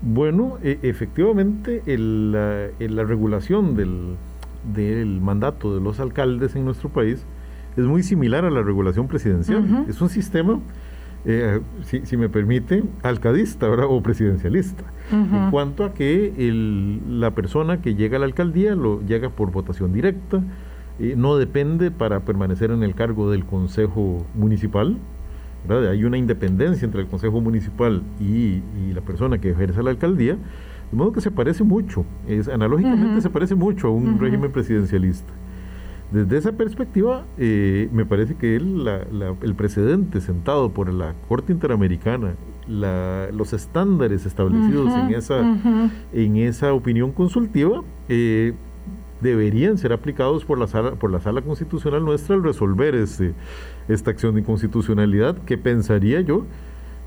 [0.02, 4.15] Bueno, e, efectivamente, la, regulación del,
[5.21, 7.26] mandato de los alcaldes en nuestro país
[7.76, 9.86] es muy similar a la regulación presidencial.
[9.89, 10.60] Es un sistema,
[11.26, 16.34] eh, si, me permite, alcadista o presidencialista, en cuanto a que
[17.08, 20.41] la persona que llega a la alcaldía lo llega por votación directa,
[20.99, 24.97] eh, no depende para permanecer en el cargo del consejo municipal,
[25.69, 28.62] hay una independencia entre el Consejo Municipal y,
[28.93, 30.38] la persona que ejerce la alcaldía,
[30.93, 35.34] de modo que se parece mucho, es, analógicamente se parece mucho a un régimen presidencialista.
[36.12, 42.36] Desde esa perspectiva, eh, me parece que el precedente sentado por la Corte Interamericana,
[42.67, 45.58] los estándares establecidos en, esa,
[46.13, 48.53] en esa opinión consultiva, eh,
[49.19, 53.34] deberían ser aplicados por la sala, por la sala constitucional nuestra al resolver este,
[53.88, 56.45] esta acción de inconstitucionalidad que pensaría yo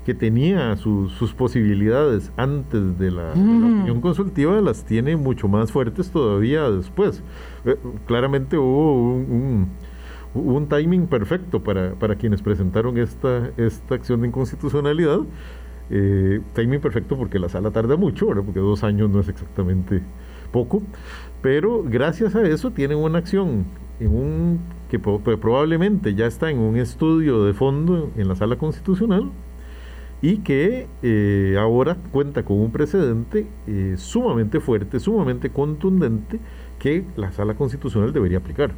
[0.07, 6.71] que tenía sus posibilidades antes de la, opinión consultiva, las tiene mucho más fuertes todavía
[6.71, 7.21] después.
[7.65, 9.67] Eh, claramente hubo un,
[10.33, 15.19] un, timing perfecto para, para, quienes presentaron esta, esta acción de inconstitucionalidad.
[15.89, 20.01] Eh, timing perfecto porque la sala tarda mucho, porque dos años no es exactamente
[20.53, 20.83] poco,
[21.41, 23.65] pero gracias a eso tienen una acción
[23.99, 29.33] en un que probablemente ya está en un estudio de fondo en la sala constitucional
[30.21, 36.39] y que eh, ahora cuenta con un precedente eh, sumamente fuerte, sumamente contundente
[36.79, 38.71] que la sala constitucional debería aplicar.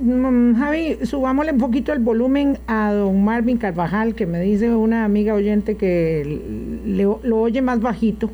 [0.00, 5.04] Mm, Javi, subámosle un poquito el volumen a don Marvin Carvajal, que me dice una
[5.04, 6.40] amiga oyente que
[6.86, 8.30] lo oye más bajito.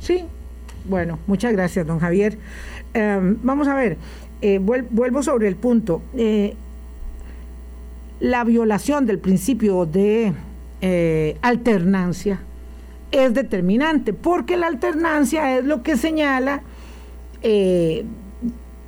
[0.00, 0.24] Sí,
[0.88, 2.38] bueno, muchas gracias, don Javier.
[2.94, 3.96] Em, vamos a ver,
[4.42, 6.02] eh, vuelvo sobre el punto.
[8.20, 10.32] la violación del principio de
[10.84, 12.40] eh, alternancia
[13.12, 16.62] es determinante, porque la alternancia es lo que señala
[17.42, 18.04] eh,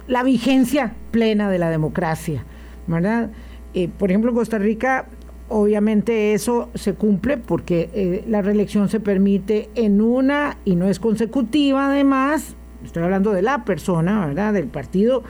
[0.09, 2.45] la vigencia plena de la democracia,
[2.89, 3.31] ¿verdad?
[3.75, 5.07] Eh, por ejemplo, en Costa Rica,
[5.49, 11.87] obviamente eso se cumple porque la reelección se permite en una y no es consecutiva,
[11.87, 14.53] además, estoy hablando de la persona, ¿verdad?
[14.53, 15.23] Del partido.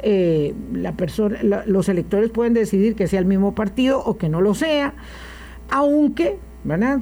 [0.00, 4.54] la persona, los electores pueden decidir que sea el mismo partido o que no lo
[4.54, 4.94] sea
[5.74, 7.00] aunque, ¿verdad?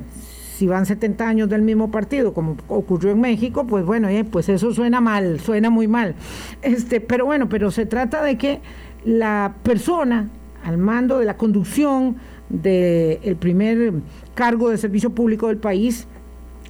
[0.57, 4.49] Si van 70 años del mismo partido, como ocurrió en México, pues bueno, eh, pues
[4.49, 6.15] eso suena mal, suena muy mal.
[6.63, 8.61] Este, pero bueno, pero se trata de que
[9.05, 10.31] la persona
[10.65, 12.17] al mando de la conducción
[12.49, 13.93] del primer
[14.35, 16.07] cargo de servicio público del país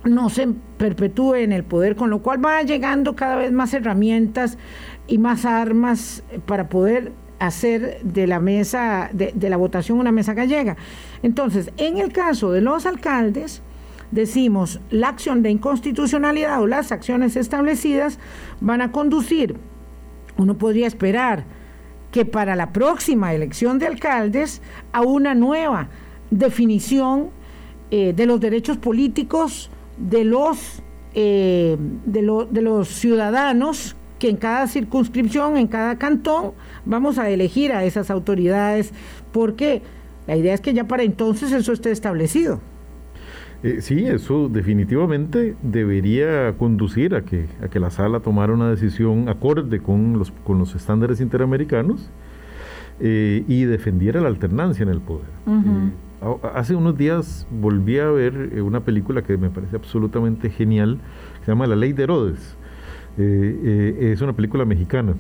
[0.05, 4.59] no se perpetúe en el poder, con lo cual va llegando cada vez más herramientas
[5.07, 7.13] y más armas para poder
[7.47, 10.77] hacer de la mesa, de, la votación una mesa gallega.
[11.23, 13.63] Entonces, en el caso de los alcaldes,
[14.13, 18.21] decimos, la acción de inconstitucionalidad o las acciones establecidas
[18.61, 19.57] van a conducir,
[20.37, 21.45] uno podría esperar
[22.13, 25.89] que para la próxima elección de alcaldes a una nueva
[26.31, 27.31] definición
[27.91, 30.83] eh, de los derechos políticos de los,
[31.15, 31.77] eh,
[32.07, 36.53] de, de los ciudadanos que en cada circunscripción, en cada cantón,
[36.85, 38.93] vamos a elegir a esas autoridades,
[39.33, 39.83] porque
[40.29, 42.61] la idea es que ya para entonces eso esté establecido.
[43.65, 49.29] Eh, sí, eso definitivamente debería conducir a que, a que la sala tomara una decisión
[49.29, 52.09] acorde con los, con los estándares interamericanos
[53.01, 55.27] eh, y defendiera la alternancia en el poder.
[55.49, 61.01] Eh, hace unos días volví a ver una película que me parece absolutamente genial,
[61.41, 62.57] que se llama La Ley de Herodes.
[63.19, 65.15] Eh, eh, es una película mexicana.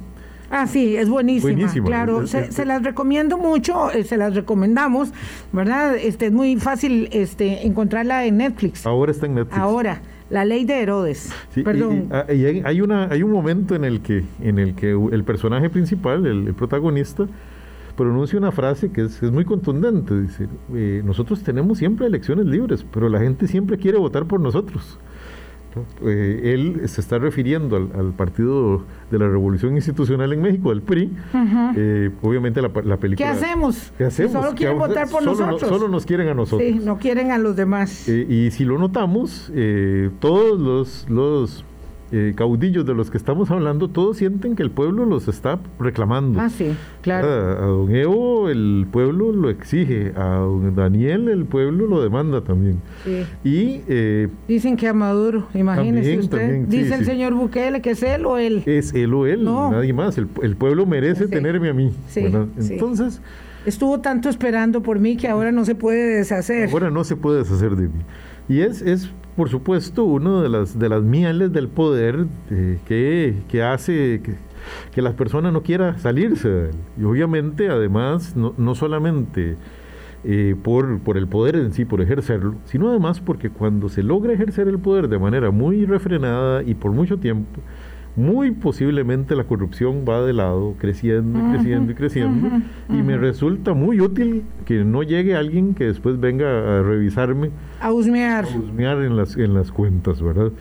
[0.50, 1.86] Ah, sí, es buenísima.
[1.86, 5.10] Claro, se, las recomiendo mucho, eh, se las recomendamos,
[5.50, 5.96] ¿verdad?
[5.96, 8.84] Este, es muy fácil este, encontrarla en Netflix.
[8.84, 9.58] Ahora está en Netflix.
[9.58, 11.32] Ahora, La Ley de Herodes.
[11.64, 12.08] Perdón.
[12.10, 15.70] Ah, y, hay, una, hay un momento en el que, en el, que el personaje
[15.70, 17.26] principal, el, protagonista,
[17.96, 20.20] pronuncia una frase que es, muy contundente.
[20.20, 20.48] Dice,
[21.02, 24.98] nosotros tenemos siempre elecciones libres, pero la gente siempre quiere votar por nosotros.
[26.04, 31.10] Eh, él se está refiriendo al, Partido de la Revolución Institucional en México, el PRI.
[31.76, 33.16] Eh, obviamente la, película...
[33.16, 33.92] ¿Qué hacemos?
[33.96, 34.32] ¿Qué hacemos?
[34.32, 35.60] Solo quieren votar por nosotros.
[35.60, 36.68] solo nos quieren a nosotros.
[36.68, 38.08] Sí, no quieren a los demás.
[38.08, 39.52] Eh, y si lo notamos,
[40.20, 41.64] todos los, los
[42.12, 46.40] eh, caudillos de los que estamos hablando, todos sienten que el pueblo los está reclamando.
[46.40, 47.26] Ah, sí, claro.
[47.26, 52.80] A, don Evo el pueblo lo exige, a don Daniel el pueblo lo demanda también.
[53.04, 53.24] Sí.
[53.44, 56.66] Y, eh, Dicen que a Maduro, imagínese usted.
[56.66, 58.62] Dice el señor Bukele que es él o él.
[58.66, 60.18] Es él o él, nadie más.
[60.18, 61.92] El, pueblo merece tenerme a mí.
[62.14, 63.20] Entonces...
[63.64, 66.68] Estuvo tanto esperando por mí que ahora no se puede deshacer.
[66.70, 68.02] Ahora no se puede deshacer de mí.
[68.48, 72.78] Y es, es por supuesto, una de las, de las mieles del poder eh,
[73.48, 74.34] que, hace que,
[74.94, 79.56] que, las personas no quieran salirse Y obviamente, además, no, no solamente
[80.24, 84.32] eh, por, por el poder en sí, por ejercerlo, sino además porque cuando se logra
[84.32, 87.60] ejercer el poder de manera muy refrenada y por mucho tiempo,
[88.16, 92.48] muy posiblemente la corrupción va de lado, creciendo y creciendo y creciendo,
[92.88, 97.50] y me resulta muy útil que no llegue alguien que después venga a revisarme.
[97.80, 98.44] A husmear.
[98.44, 100.52] A husmear en las, en las cuentas, ¿verdad?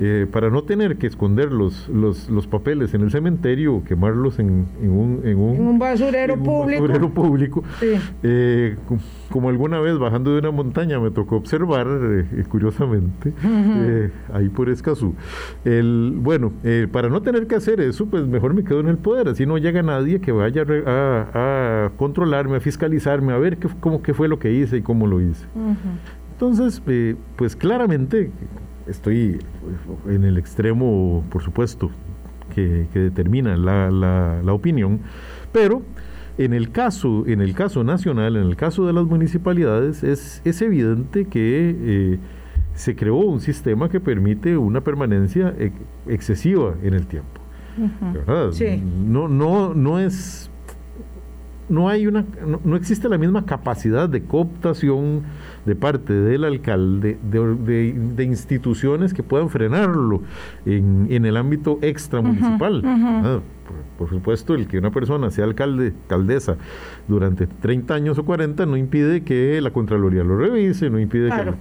[0.00, 4.38] Eh, para no tener que esconder los, los, los, papeles en el cementerio o quemarlos
[4.38, 6.82] en, en, un, en, un, basurero público.
[6.82, 7.64] Basurero público.
[8.22, 8.76] Eh,
[9.34, 13.32] como alguna vez bajando de una montaña me tocó observar, eh, curiosamente,
[14.32, 15.16] ahí por Escazú.
[15.64, 16.52] El, bueno,
[16.92, 19.58] para no tener que hacer eso, pues mejor me quedo en el poder, así no
[19.58, 24.38] llega nadie que vaya a, controlarme, a fiscalizarme, a ver qué, cómo, qué fue lo
[24.38, 25.44] que hice y cómo lo hice.
[26.34, 28.30] Entonces, eh, pues claramente
[28.86, 29.40] estoy
[30.06, 31.90] en el extremo, por supuesto,
[32.54, 35.00] que, determina la, la, opinión,
[35.50, 35.82] pero
[36.38, 40.62] en el caso, en el caso nacional, en el caso de las municipalidades, es, es
[40.62, 42.18] evidente que eh,
[42.74, 45.54] se creó un sistema que permite una permanencia
[46.06, 47.40] excesiva en el tiempo.
[49.06, 50.50] No, no, no es
[51.68, 52.24] no hay una,
[52.64, 55.22] no, existe la misma capacidad de cooptación
[55.64, 60.22] de parte del alcalde de, instituciones que puedan frenarlo
[60.66, 62.82] en, el ámbito extramunicipal.
[62.84, 63.40] Ah,
[63.98, 66.56] por, supuesto, el que una persona sea alcalde, alcaldesa
[67.08, 71.54] durante 30 años o 40 no impide que la Contraloría lo revise, no impide que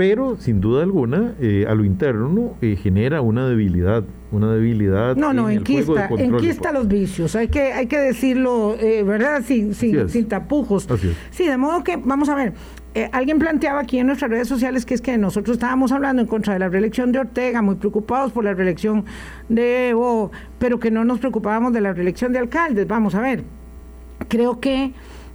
[0.00, 5.14] pero sin duda alguna eh, a lo interno eh, genera una debilidad, una debilidad.
[5.14, 9.42] No, no, enquista, enquista los vicios, hay que, hay que decirlo, eh, ¿verdad?
[9.44, 10.88] Sin, sin, sin tapujos.
[11.30, 12.54] Sí, de modo que, vamos a ver,
[13.12, 16.54] alguien planteaba aquí en nuestras redes sociales que es que nosotros estábamos hablando en contra
[16.54, 19.04] de la reelección de Ortega, muy preocupados por la reelección
[19.48, 22.86] de Evo, pero que no nos preocupábamos de la reelección de alcaldes.
[22.88, 23.44] Vamos a ver,
[24.28, 24.92] creo que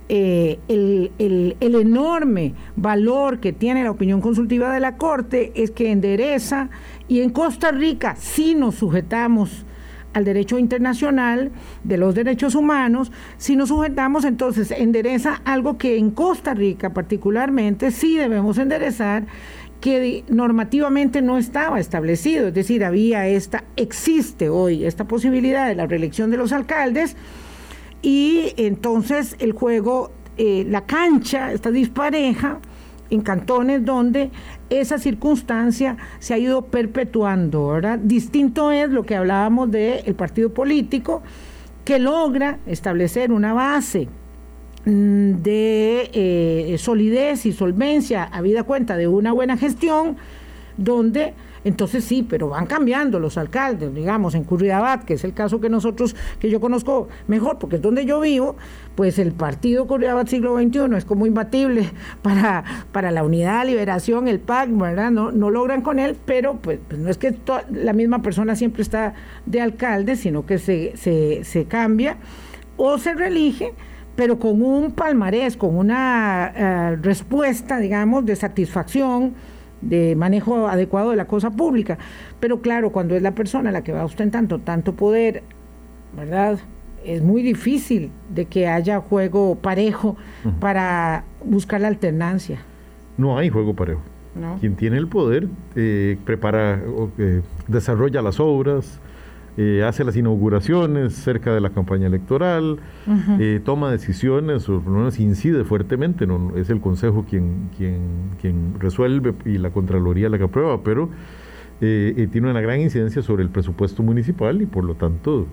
[0.07, 5.91] eh, el, el, enorme valor que tiene la opinión consultiva de la Corte es que
[5.91, 6.69] endereza
[7.07, 9.65] y en Costa Rica si nos sujetamos
[10.15, 11.51] al derecho internacional
[11.83, 17.91] de los derechos humanos, si nos sujetamos entonces endereza algo que en Costa Rica particularmente
[17.91, 19.25] sí debemos enderezar
[19.81, 25.85] que normativamente no estaba establecido, es decir, había esta, existe hoy esta posibilidad de la
[25.85, 27.17] reelección de los alcaldes,
[28.01, 32.59] y entonces el juego, eh, la cancha está dispareja
[33.15, 34.29] en cantones donde
[34.69, 37.99] esa circunstancia se ha ido perpetuando, ¿verdad?
[37.99, 41.23] Distinto es lo que hablábamos del partido político
[41.83, 44.07] que logra establecer una base
[44.85, 50.17] mm, de eh, solidez y solvencia, habida cuenta de una buena gestión,
[50.77, 51.33] donde
[51.65, 55.67] entonces sí, pero van cambiando los alcaldes, digamos, en Curridabat, que es el caso que
[55.67, 58.55] nosotros, que yo conozco mejor, porque es donde yo vivo,
[58.93, 61.89] pues el partido Curridabat siglo XXI es como imbatible
[62.21, 65.09] para, para la unidad, liberación, el PAC, ¿verdad?
[65.09, 67.35] No, no logran con él, pero pues, pues no es que
[67.71, 69.15] la misma persona siempre está
[69.47, 72.17] de alcalde, sino que se, se, cambia
[72.77, 73.73] o se reelige
[74.15, 79.33] pero con un palmarés, con una eh, respuesta, digamos, de satisfacción
[79.81, 81.97] de manejo adecuado de la cosa pública.
[82.39, 85.43] Pero claro, cuando es la persona la que va ostentando tanto poder,
[86.15, 86.59] ¿verdad?
[87.03, 90.17] Es muy difícil de que haya juego parejo
[90.59, 92.59] para buscar la alternancia.
[93.17, 94.01] No hay juego parejo.
[94.59, 96.81] Quien tiene el poder eh, prepara,
[97.17, 98.99] eh, desarrolla las obras,
[99.57, 102.79] eh, hace las inauguraciones cerca de la campaña electoral,
[103.39, 109.33] eh, toma decisiones o no incide fuertemente, no, es el Consejo quien, quien, quien resuelve
[109.45, 111.09] y la Contraloría la que aprueba, pero
[111.79, 115.47] eh, tiene una gran incidencia sobre el presupuesto municipal y por lo tanto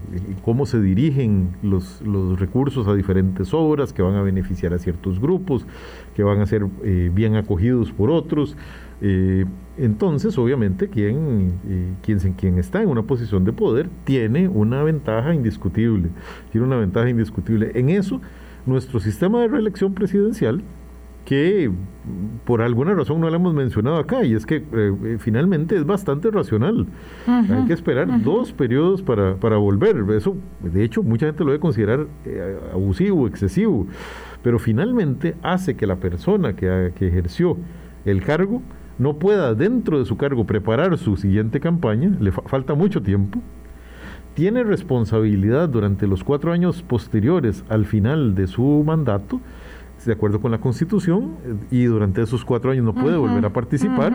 [0.45, 5.21] cómo se dirigen los, los recursos a diferentes obras que van a beneficiar a ciertos
[5.21, 5.65] grupos,
[6.17, 6.65] que van a ser
[7.13, 8.57] bien acogidos por otros.
[9.77, 14.83] Eh, entonces, obviamente, quien, eh, quien, quien, está en una posición de poder tiene una
[14.83, 16.11] ventaja indiscutible.
[16.51, 17.73] Tiene una ventaja indiscutible.
[17.75, 18.21] En eso,
[18.67, 20.63] nuestro sistema de reelección presidencial,
[21.25, 21.71] que
[22.45, 26.31] por alguna razón no lo hemos mencionado acá, y es que eh, finalmente es bastante
[26.33, 26.87] racional.
[27.27, 30.05] Hay que esperar dos periodos para, para, volver.
[30.17, 32.09] Eso, de hecho, mucha gente lo debe considerar
[32.73, 33.87] abusivo, excesivo,
[34.43, 37.57] pero finalmente hace que la persona que, que ejerció
[38.05, 38.61] el cargo
[39.03, 43.41] no pueda dentro de su cargo preparar su siguiente campaña, le falta mucho tiempo,
[44.35, 49.41] tiene responsabilidad durante los cuatro años posteriores al final de su mandato,
[50.07, 51.37] de acuerdo con la Constitución,
[51.71, 54.13] y durante esos cuatro años no puede volver a participar,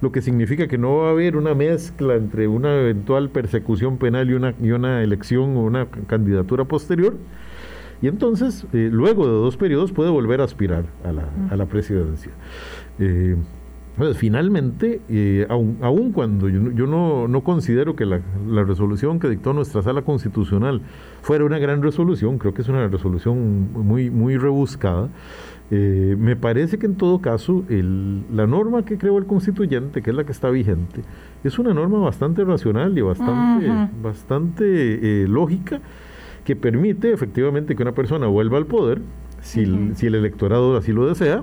[0.00, 4.28] lo que significa que no va a haber una mezcla entre una eventual persecución penal
[4.28, 7.16] y una, y una elección o una candidatura posterior.
[8.02, 11.66] Y entonces, eh, luego de dos periodos, puede volver a aspirar a la, a la
[11.66, 12.32] presidencia.
[12.98, 13.36] Eh,
[13.96, 18.20] pues finalmente, eh, aun, cuando yo, no, considero que la,
[18.64, 20.80] resolución que dictó nuestra sala constitucional
[21.20, 25.10] fuera una gran resolución, creo que es una resolución muy, muy rebuscada,
[25.70, 30.16] eh, me parece que en todo caso la norma que creó el constituyente, que es
[30.16, 31.02] la que está vigente,
[31.44, 35.80] es una norma bastante racional y bastante, bastante eh, lógica
[36.44, 39.02] que permite efectivamente que una persona vuelva al poder,
[39.42, 41.42] si, si el electorado así lo desea,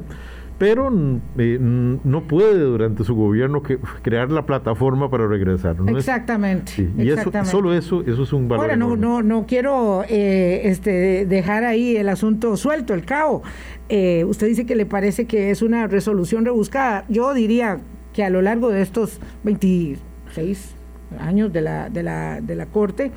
[0.59, 0.91] pero
[1.37, 5.77] eh, no puede durante su gobierno que, crear la plataforma para regresar.
[5.87, 6.91] exactamente.
[6.97, 8.65] y Eso, solo eso, eso es un valor.
[8.65, 13.41] Ahora, no, no, no quiero eh, este, dejar ahí el asunto suelto, el cabo.
[13.87, 17.05] Eh, usted dice que le parece que es una resolución rebuscada.
[17.07, 17.79] Yo diría
[18.11, 20.75] que a lo largo de estos 26
[21.21, 23.11] años de la, de la, de la Corte,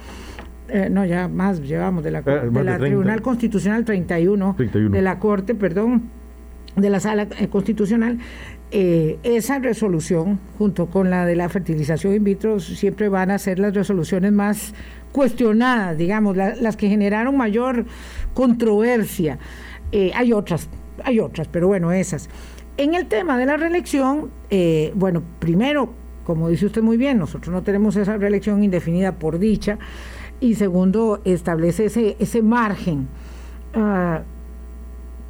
[0.90, 5.18] no, ya más llevamos, de la, ah, de la Tribunal Constitucional 31, 31, de la
[5.18, 6.04] Corte, perdón,
[6.76, 8.18] de la sala eh, constitucional,
[8.70, 13.58] eh, esa resolución, junto con la de la fertilización in vitro, siempre van a ser
[13.58, 14.74] las resoluciones más
[15.12, 17.84] cuestionadas, digamos, las que generaron mayor
[18.32, 19.38] controversia.
[19.92, 20.68] Eh, hay otras,
[21.04, 22.30] hay otras, pero bueno, esas.
[22.78, 24.30] En el tema de la reelección,
[24.94, 25.92] bueno, primero,
[26.24, 29.78] como dice usted muy bien, nosotros no tenemos esa reelección indefinida por dicha,
[30.40, 33.08] y segundo, establece ese, ese margen.
[33.74, 34.22] Ah,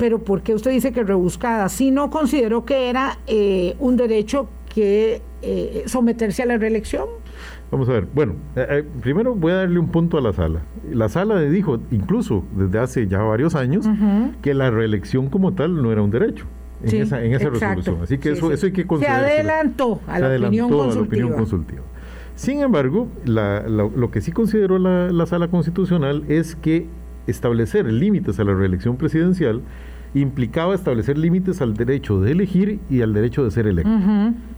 [0.02, 1.68] pero ¿por qué usted dice que rebuscada?
[1.68, 7.06] Si no consideró que era eh, un derecho que eh, someterse a la reelección.
[7.70, 10.62] Vamos a ver, bueno, eh, primero voy a darle un punto a la sala.
[10.90, 13.88] La sala dijo, incluso desde hace ya varios años,
[14.42, 16.46] que la reelección como tal no era un derecho.
[16.82, 17.98] En esa, en esa resolución.
[18.02, 19.20] Así que eso, eso hay que considerar.
[19.20, 21.82] Se adelantó a, la, opinión consultiva.
[22.34, 26.88] Sin embargo, lo que sí consideró la, la sala constitucional es que
[27.28, 29.62] establecer límites a la reelección presidencial
[30.14, 33.90] implicaba establecer límites al derecho de elegir y al derecho de ser electo.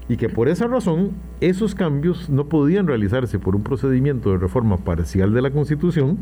[0.08, 4.78] Y que por esa razón esos cambios no podían realizarse por un procedimiento de reforma
[4.78, 6.18] parcial de la Constitución,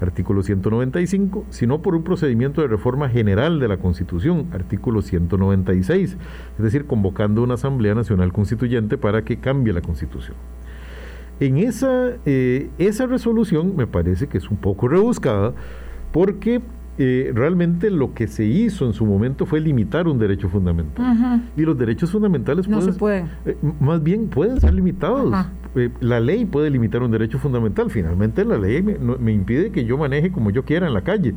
[0.00, 6.16] artículo 195, sino por un procedimiento de reforma general de la Constitución, artículo 196,
[6.56, 10.36] es decir, convocando una Asamblea Nacional Constituyente para que cambie la Constitución.
[11.40, 15.54] En esa, eh, esa resolución me parece que es un poco rebuscada
[16.12, 16.60] porque
[16.98, 21.42] eh, realmente lo que se hizo en su momento fue limitar un derecho fundamental.
[21.56, 23.30] Y los derechos fundamentales no se pueden.
[23.46, 25.34] Eh, más bien pueden ser limitados.
[25.74, 27.90] Eh, la ley puede limitar un derecho fundamental.
[27.90, 31.34] Finalmente la ley me, me impide que yo maneje como yo quiera en la calle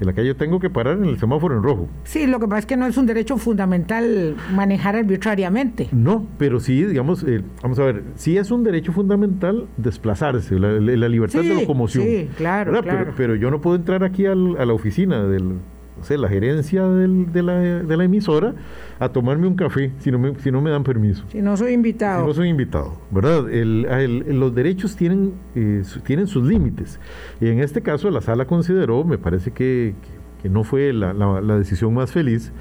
[0.00, 1.88] en la calle tengo que parar en el semáforo en rojo.
[2.04, 5.88] Sí, lo que pasa es que no es un derecho fundamental manejar arbitrariamente.
[5.92, 11.08] No, pero sí, digamos, eh, vamos a ver, sí es un derecho fundamental desplazarse, la,
[11.08, 12.04] libertad de locomoción.
[12.04, 13.14] Sí, claro, claro.
[13.16, 15.58] Pero, yo no puedo entrar aquí a la oficina del,
[16.00, 18.54] o la gerencia de, la, de, la, emisora
[18.98, 21.24] a tomarme un café si no, me, si no me dan permiso.
[21.28, 22.22] Si no soy invitado.
[22.22, 23.50] Si no soy invitado, ¿verdad?
[23.50, 27.00] El, los derechos tienen, eh, tienen sus límites.
[27.40, 29.94] Y en este caso la sala consideró, me parece que,
[30.42, 32.52] que, no fue la, la, decisión más feliz,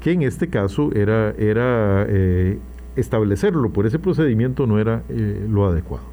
[0.00, 2.58] que en este caso era, era eh,
[2.96, 6.04] establecerlo por ese procedimiento no era eh, lo adecuado.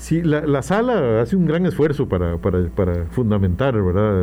[0.00, 4.20] Sí, la, sala hace un gran esfuerzo para, para, para fundamentar, ¿verdad?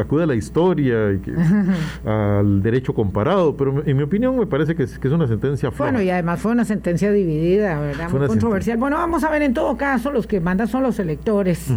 [0.00, 1.20] acude a la historia, y
[2.04, 5.70] al derecho comparado, pero en mi opinión me parece que es, que es una sentencia
[5.70, 5.92] floja.
[5.92, 8.10] Bueno, y además fue una sentencia dividida, ¿verdad?
[8.10, 8.76] Muy controversial.
[8.76, 11.68] Bueno, vamos a ver en todo caso, los que mandan son los electores.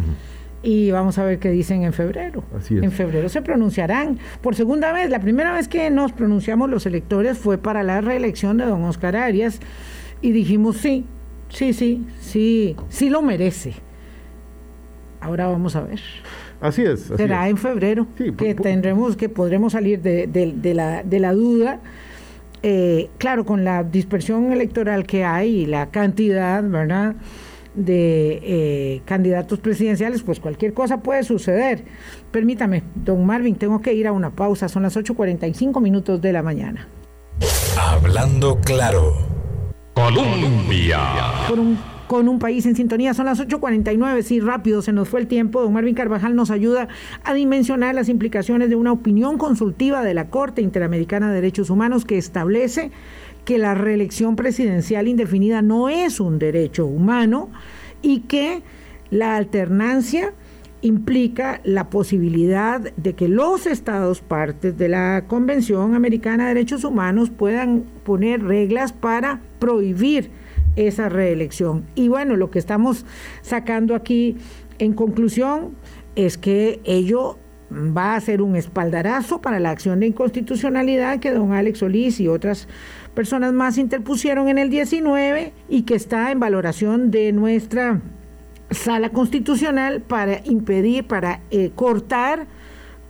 [0.63, 2.43] Y vamos a ver qué dicen en febrero.
[2.57, 2.83] Así es.
[2.83, 5.11] En febrero se pronunciarán por segunda vez.
[5.11, 9.15] La primera vez que nos pronunciamos los electores fue para la reelección de don Oscar
[9.15, 9.59] Arias
[10.21, 11.05] y dijimos sí,
[11.49, 13.73] Sí, sí, sí, sí lo merece.
[15.21, 15.99] Ahora vamos a ver.
[16.61, 17.11] Así es.
[17.15, 21.79] Será en febrero que tendremos, que podremos salir de, la, de la duda.
[22.63, 27.15] Eh, claro, con la dispersión electoral que hay y la cantidad, ¿verdad?
[27.77, 31.85] de eh, candidatos presidenciales, pues cualquier cosa puede suceder.
[32.31, 36.41] Permítame, don Marvin, tengo que ir a una pausa, son las 8.45 minutos de la
[36.41, 36.87] mañana.
[37.79, 39.36] Hablando claro.
[39.97, 40.99] Colombia.
[42.05, 43.15] con un país en sintonía.
[43.15, 45.59] Son las 8.49, sí, rápido, se nos fue el tiempo.
[45.59, 46.87] Don Marvin Carvajal nos ayuda
[47.23, 52.05] a dimensionar las implicaciones de una opinión consultiva de la Corte Interamericana de Derechos Humanos
[52.05, 52.91] que establece
[53.43, 57.49] que la reelección presidencial indefinida no es un derecho humano
[58.03, 58.61] y que
[59.09, 60.31] la alternancia
[60.81, 67.31] implica la posibilidad de que los estados partes de la Convención Americana de Derechos Humanos
[67.31, 70.31] puedan poner reglas para prohibir
[70.75, 71.85] esa reelección.
[71.95, 73.05] Y bueno, lo que estamos
[73.41, 74.37] sacando aquí
[74.79, 75.75] en conclusión
[76.15, 77.37] es que ello
[77.71, 82.27] va a ser un espaldarazo para la acción de inconstitucionalidad que don Alex Solís y
[82.27, 82.67] otras
[83.13, 88.01] personas más interpusieron en el 19 y que está en valoración de nuestra
[88.69, 92.47] sala constitucional para impedir, para eh, cortar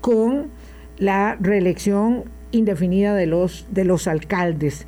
[0.02, 0.50] con
[0.98, 4.88] la reelección indefinida de los, de los alcaldes.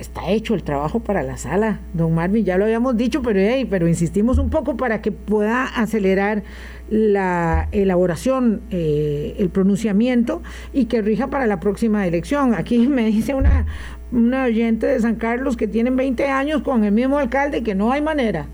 [0.00, 3.86] Está hecho el trabajo para la sala, don Marvin, ya lo habíamos dicho, pero, pero
[3.86, 6.42] insistimos un poco para que pueda acelerar
[6.88, 10.42] la elaboración, eh, el pronunciamiento
[10.72, 12.54] y que rija para la próxima elección.
[12.54, 13.66] Aquí me dice una,
[14.10, 17.92] una oyente de San Carlos que tienen 20 años con el mismo alcalde que no
[17.92, 18.46] hay manera.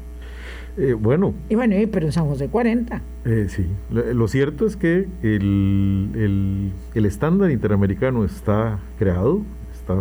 [0.77, 1.33] Eh, bueno.
[1.49, 3.01] Y bueno, pero en San José 40.
[3.25, 9.43] Eh, sí, lo, cierto es que el, el, estándar interamericano está creado,
[9.73, 9.95] está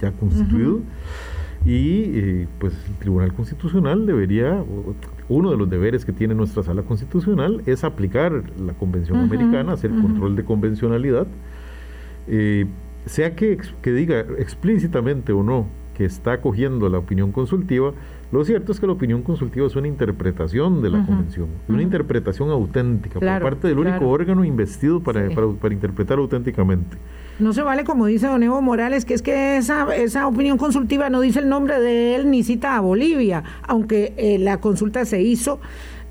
[0.00, 0.80] ya constituido.
[1.64, 4.64] Y eh, pues el Tribunal Constitucional debería,
[5.28, 9.90] uno de los deberes que tiene nuestra sala constitucional es aplicar la Convención Americana, hacer
[9.90, 11.26] control de convencionalidad.
[12.28, 12.66] Eh,
[13.04, 17.92] sea que, que diga explícitamente o no que está acogiendo la opinión consultiva,
[18.32, 22.48] lo cierto es que la opinión consultiva es una interpretación de la convención, una interpretación
[22.48, 26.96] auténtica por parte del único órgano investido para, para, interpretar auténticamente.
[27.40, 31.08] No se vale, como dice don Evo Morales, que es que esa, esa opinión consultiva
[31.08, 35.22] no dice el nombre de él ni cita a Bolivia, aunque eh, la consulta se
[35.22, 35.58] hizo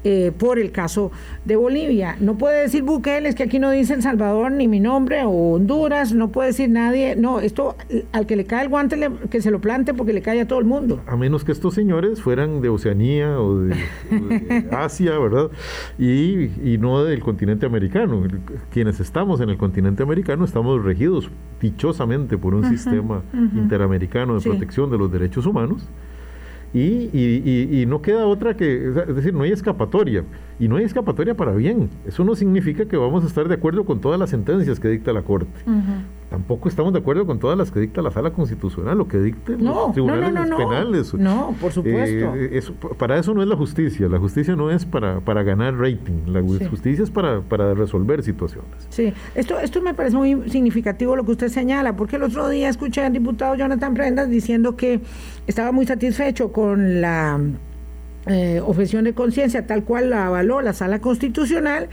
[0.03, 1.11] eh, por el caso
[1.43, 2.15] de Bolivia.
[2.19, 5.53] No puede decir Bukele, es que aquí no dice El Salvador ni mi nombre, o
[5.53, 7.15] Honduras, no puede decir nadie.
[7.15, 7.75] No, esto
[8.11, 8.97] al que le cae el guante
[9.29, 11.01] que se lo plante porque le cae a todo el mundo.
[11.05, 13.75] A menos que estos señores fueran de Oceanía o de,
[14.71, 15.51] Asia, ¿verdad?
[15.97, 18.23] Y, y, no del continente americano.
[18.71, 21.29] Quienes estamos en el continente americano estamos regidos
[21.59, 25.87] dichosamente por un sistema interamericano de protección de los derechos humanos
[26.73, 30.23] y, y, y, no queda otra que, es decir, no hay escapatoria.
[30.59, 31.89] Y no hay escapatoria para bien.
[32.05, 35.13] Eso no significa que vamos a estar de acuerdo con todas las sentencias que dicta
[35.13, 35.49] la Corte.
[36.29, 39.65] Tampoco estamos de acuerdo con todas las que dicta la Sala Constitucional, lo que dicten
[39.65, 41.13] los tribunales penales.
[41.15, 42.35] No, por supuesto.
[42.35, 42.61] Eh,
[42.99, 44.07] para eso no es la justicia.
[44.07, 46.27] La justicia no es para, para ganar rating.
[46.27, 48.69] La justicia es para, para resolver situaciones.
[48.89, 52.69] Sí, esto, esto me parece muy significativo lo que usted señala, porque el otro día
[52.69, 54.99] escuché al diputado Jonathan Prendas diciendo que
[55.47, 57.39] estaba muy satisfecho con la
[58.27, 61.89] eh, objeción de conciencia tal cual la avaló la sala constitucional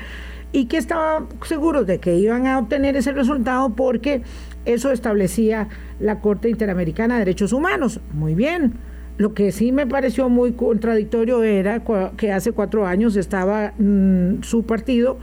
[0.53, 4.23] y que estaba seguro de que iban a obtener ese resultado porque
[4.65, 5.69] eso establecía
[6.01, 8.01] la Corte Interamericana de Derechos Humanos.
[8.13, 8.75] Muy bien.
[9.19, 11.83] Lo que sí me pareció muy contradictorio era
[12.17, 15.19] que hace cuatro años estaba mm, su partido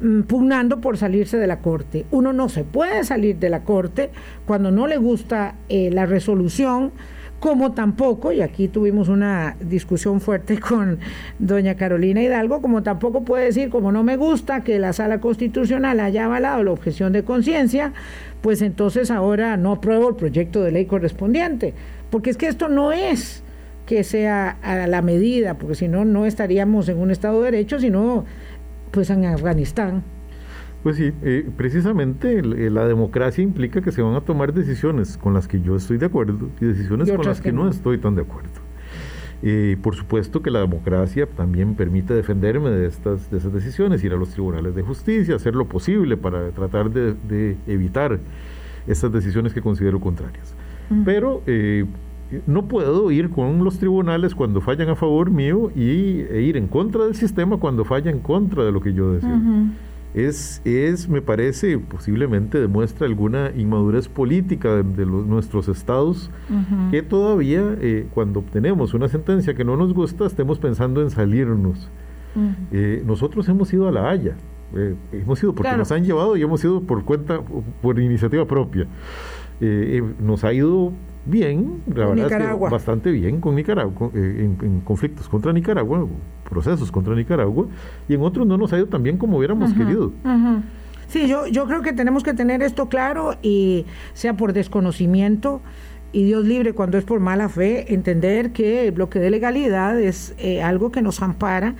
[0.00, 2.06] mm, pugnando por salirse de la Corte.
[2.10, 4.10] Uno no se puede salir de la Corte
[4.46, 6.92] cuando no le gusta eh, la resolución
[7.40, 10.98] como tampoco, y aquí tuvimos una discusión fuerte con
[11.38, 16.00] doña Carolina Hidalgo, como tampoco puede decir, como no me gusta que la sala constitucional
[16.00, 17.92] haya avalado la objeción de conciencia,
[18.40, 21.74] pues entonces ahora no apruebo el proyecto de ley correspondiente,
[22.10, 23.42] porque es que esto no es
[23.86, 27.78] que sea a la medida, porque si no, no estaríamos en un Estado de Derecho,
[27.78, 28.24] sino
[28.90, 30.02] pues en Afganistán.
[30.86, 35.34] Pues sí, eh, precisamente eh, la democracia implica que se van a tomar decisiones con
[35.34, 37.68] las que yo estoy de acuerdo y decisiones con las que, no.
[37.68, 38.50] estoy tan de acuerdo.
[39.42, 44.12] Eh, por supuesto que la democracia también permite defenderme de estas de esas decisiones, ir
[44.12, 48.20] a los tribunales de justicia, hacer lo posible para tratar de, evitar
[48.86, 50.54] estas decisiones que considero contrarias.
[51.04, 51.42] Pero
[52.46, 56.68] no puedo ir con los tribunales cuando fallan a favor mío y, e ir en
[56.68, 59.36] contra del sistema cuando falla en contra de lo que yo deseo
[60.16, 66.30] es, es, me parece, posiblemente demuestra alguna inmadurez política de, nuestros estados,
[66.90, 71.90] que todavía eh, cuando obtenemos una sentencia que no nos gusta, estemos pensando en salirnos.
[72.72, 74.36] Eh, nosotros hemos ido a La Haya,
[74.74, 77.40] eh, hemos ido porque nos han llevado y hemos ido por cuenta,
[77.82, 78.86] por iniciativa propia.
[80.18, 80.94] nos ha ido
[81.26, 86.06] bien, la verdad bastante bien con Nicaragua, en, conflictos contra Nicaragua,
[86.48, 87.66] procesos contra Nicaragua,
[88.08, 90.12] y en otros no nos ha ido tan bien como hubiéramos querido.
[91.08, 95.60] Sí, yo, yo creo que tenemos que tener esto claro y sea por desconocimiento
[96.12, 100.34] y Dios libre cuando es por mala fe, entender que el bloque de legalidad es
[100.38, 101.74] eh, algo que nos ampara.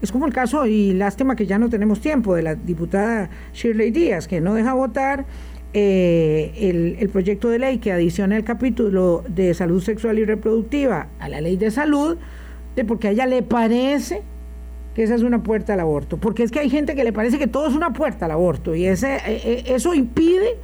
[0.00, 3.90] Es como el caso, y lástima que ya no tenemos tiempo, de la diputada Shirley
[3.90, 5.26] Díaz, que no deja votar
[5.72, 11.08] eh, el, el, proyecto de ley que adiciona el capítulo de salud sexual y reproductiva
[11.18, 12.16] a la ley de salud,
[12.86, 14.22] porque a ella le parece
[14.94, 17.38] que esa es una puerta al aborto, porque es que hay gente que le parece
[17.38, 20.56] que todo es una puerta al aborto y ese, e, e, eso impide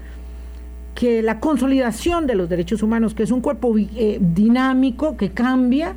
[0.97, 5.95] que la consolidación de los derechos humanos, que es un cuerpo eh, dinámico que cambia,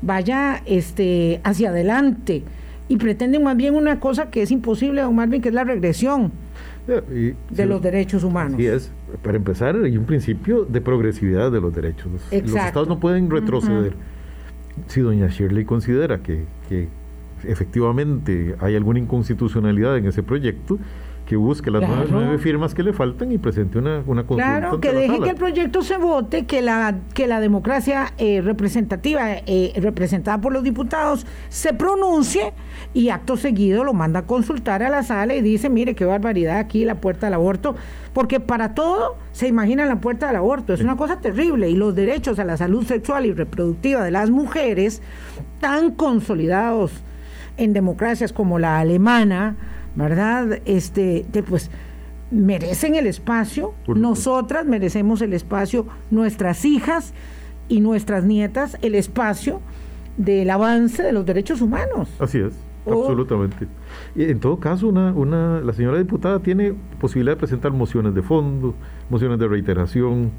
[0.00, 2.42] vaya este, hacia adelante.
[2.88, 6.30] Y pretenden más bien una cosa que es imposible, don Marvin, que es la regresión
[6.86, 8.56] de los derechos humanos.
[8.58, 12.06] Sí, es, para empezar, hay un principio de progresividad de los derechos.
[12.12, 13.94] Los, estados no pueden retroceder
[14.86, 16.88] si doña Shirley considera que, que
[17.44, 20.78] efectivamente hay alguna inconstitucionalidad en ese proyecto,
[21.26, 24.58] que busque las nueve, firmas que le faltan y presente una, una consulta.
[24.58, 29.32] Claro, que deje que el proyecto se vote, que la, que la democracia eh, representativa,
[29.46, 32.52] eh, representada por los diputados, se pronuncie
[32.92, 36.58] y acto seguido lo manda a consultar a la sala y dice, mire qué barbaridad
[36.58, 37.76] aquí la puerta del aborto,
[38.12, 41.94] porque para todo se imagina la puerta del aborto, es una cosa terrible y los
[41.94, 45.02] derechos a la salud sexual y reproductiva de las mujeres,
[45.60, 46.92] tan consolidados
[47.56, 49.56] en democracias como la alemana,
[49.94, 50.60] ¿verdad?
[50.64, 51.70] Este, pues
[52.30, 57.12] merecen el espacio, nosotras merecemos el espacio, nuestras hijas
[57.68, 59.60] y nuestras nietas el espacio
[60.16, 62.08] del avance de los derechos humanos.
[62.18, 62.54] Así es.
[62.86, 63.68] Absolutamente.
[64.16, 68.22] Y en todo caso, una, una, la señora diputada tiene posibilidad de presentar mociones de
[68.22, 68.74] fondo,
[69.08, 70.32] mociones de reiteración.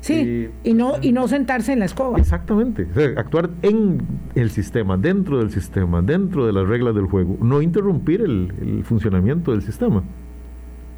[0.00, 2.18] Sí, y, no, y no sentarse en la escoba.
[2.18, 2.86] Exactamente.
[3.16, 4.00] actuar en
[4.34, 7.36] el sistema, dentro del sistema, dentro de las reglas del juego.
[7.40, 10.02] No interrumpir el, el funcionamiento del sistema.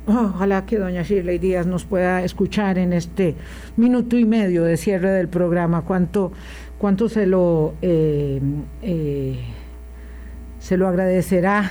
[0.06, 3.36] Ojalá que doña Shirley Díaz nos pueda escuchar en este
[3.76, 5.82] minuto y medio de cierre del programa.
[5.82, 6.32] ¿Cuánto,
[6.78, 8.40] cuánto se lo eh,
[8.82, 9.38] eh,
[10.58, 11.70] se lo agradecerá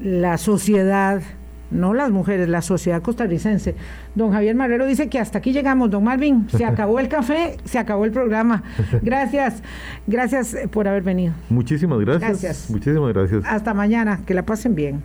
[0.00, 1.22] la sociedad?
[1.70, 3.74] No las mujeres, la sociedad costarricense.
[4.14, 7.78] Don Javier Marrero dice que hasta aquí llegamos, don Marvin, se acabó el café, se
[7.78, 8.62] acabó el programa.
[9.02, 9.62] Gracias,
[10.06, 11.34] gracias por haber venido.
[11.48, 12.30] Muchísimas gracias.
[12.30, 12.70] Gracias.
[12.70, 13.44] Muchísimas gracias.
[13.46, 15.02] Hasta mañana, que la pasen bien.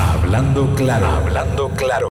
[0.00, 2.08] Hablando claro, hablando claro.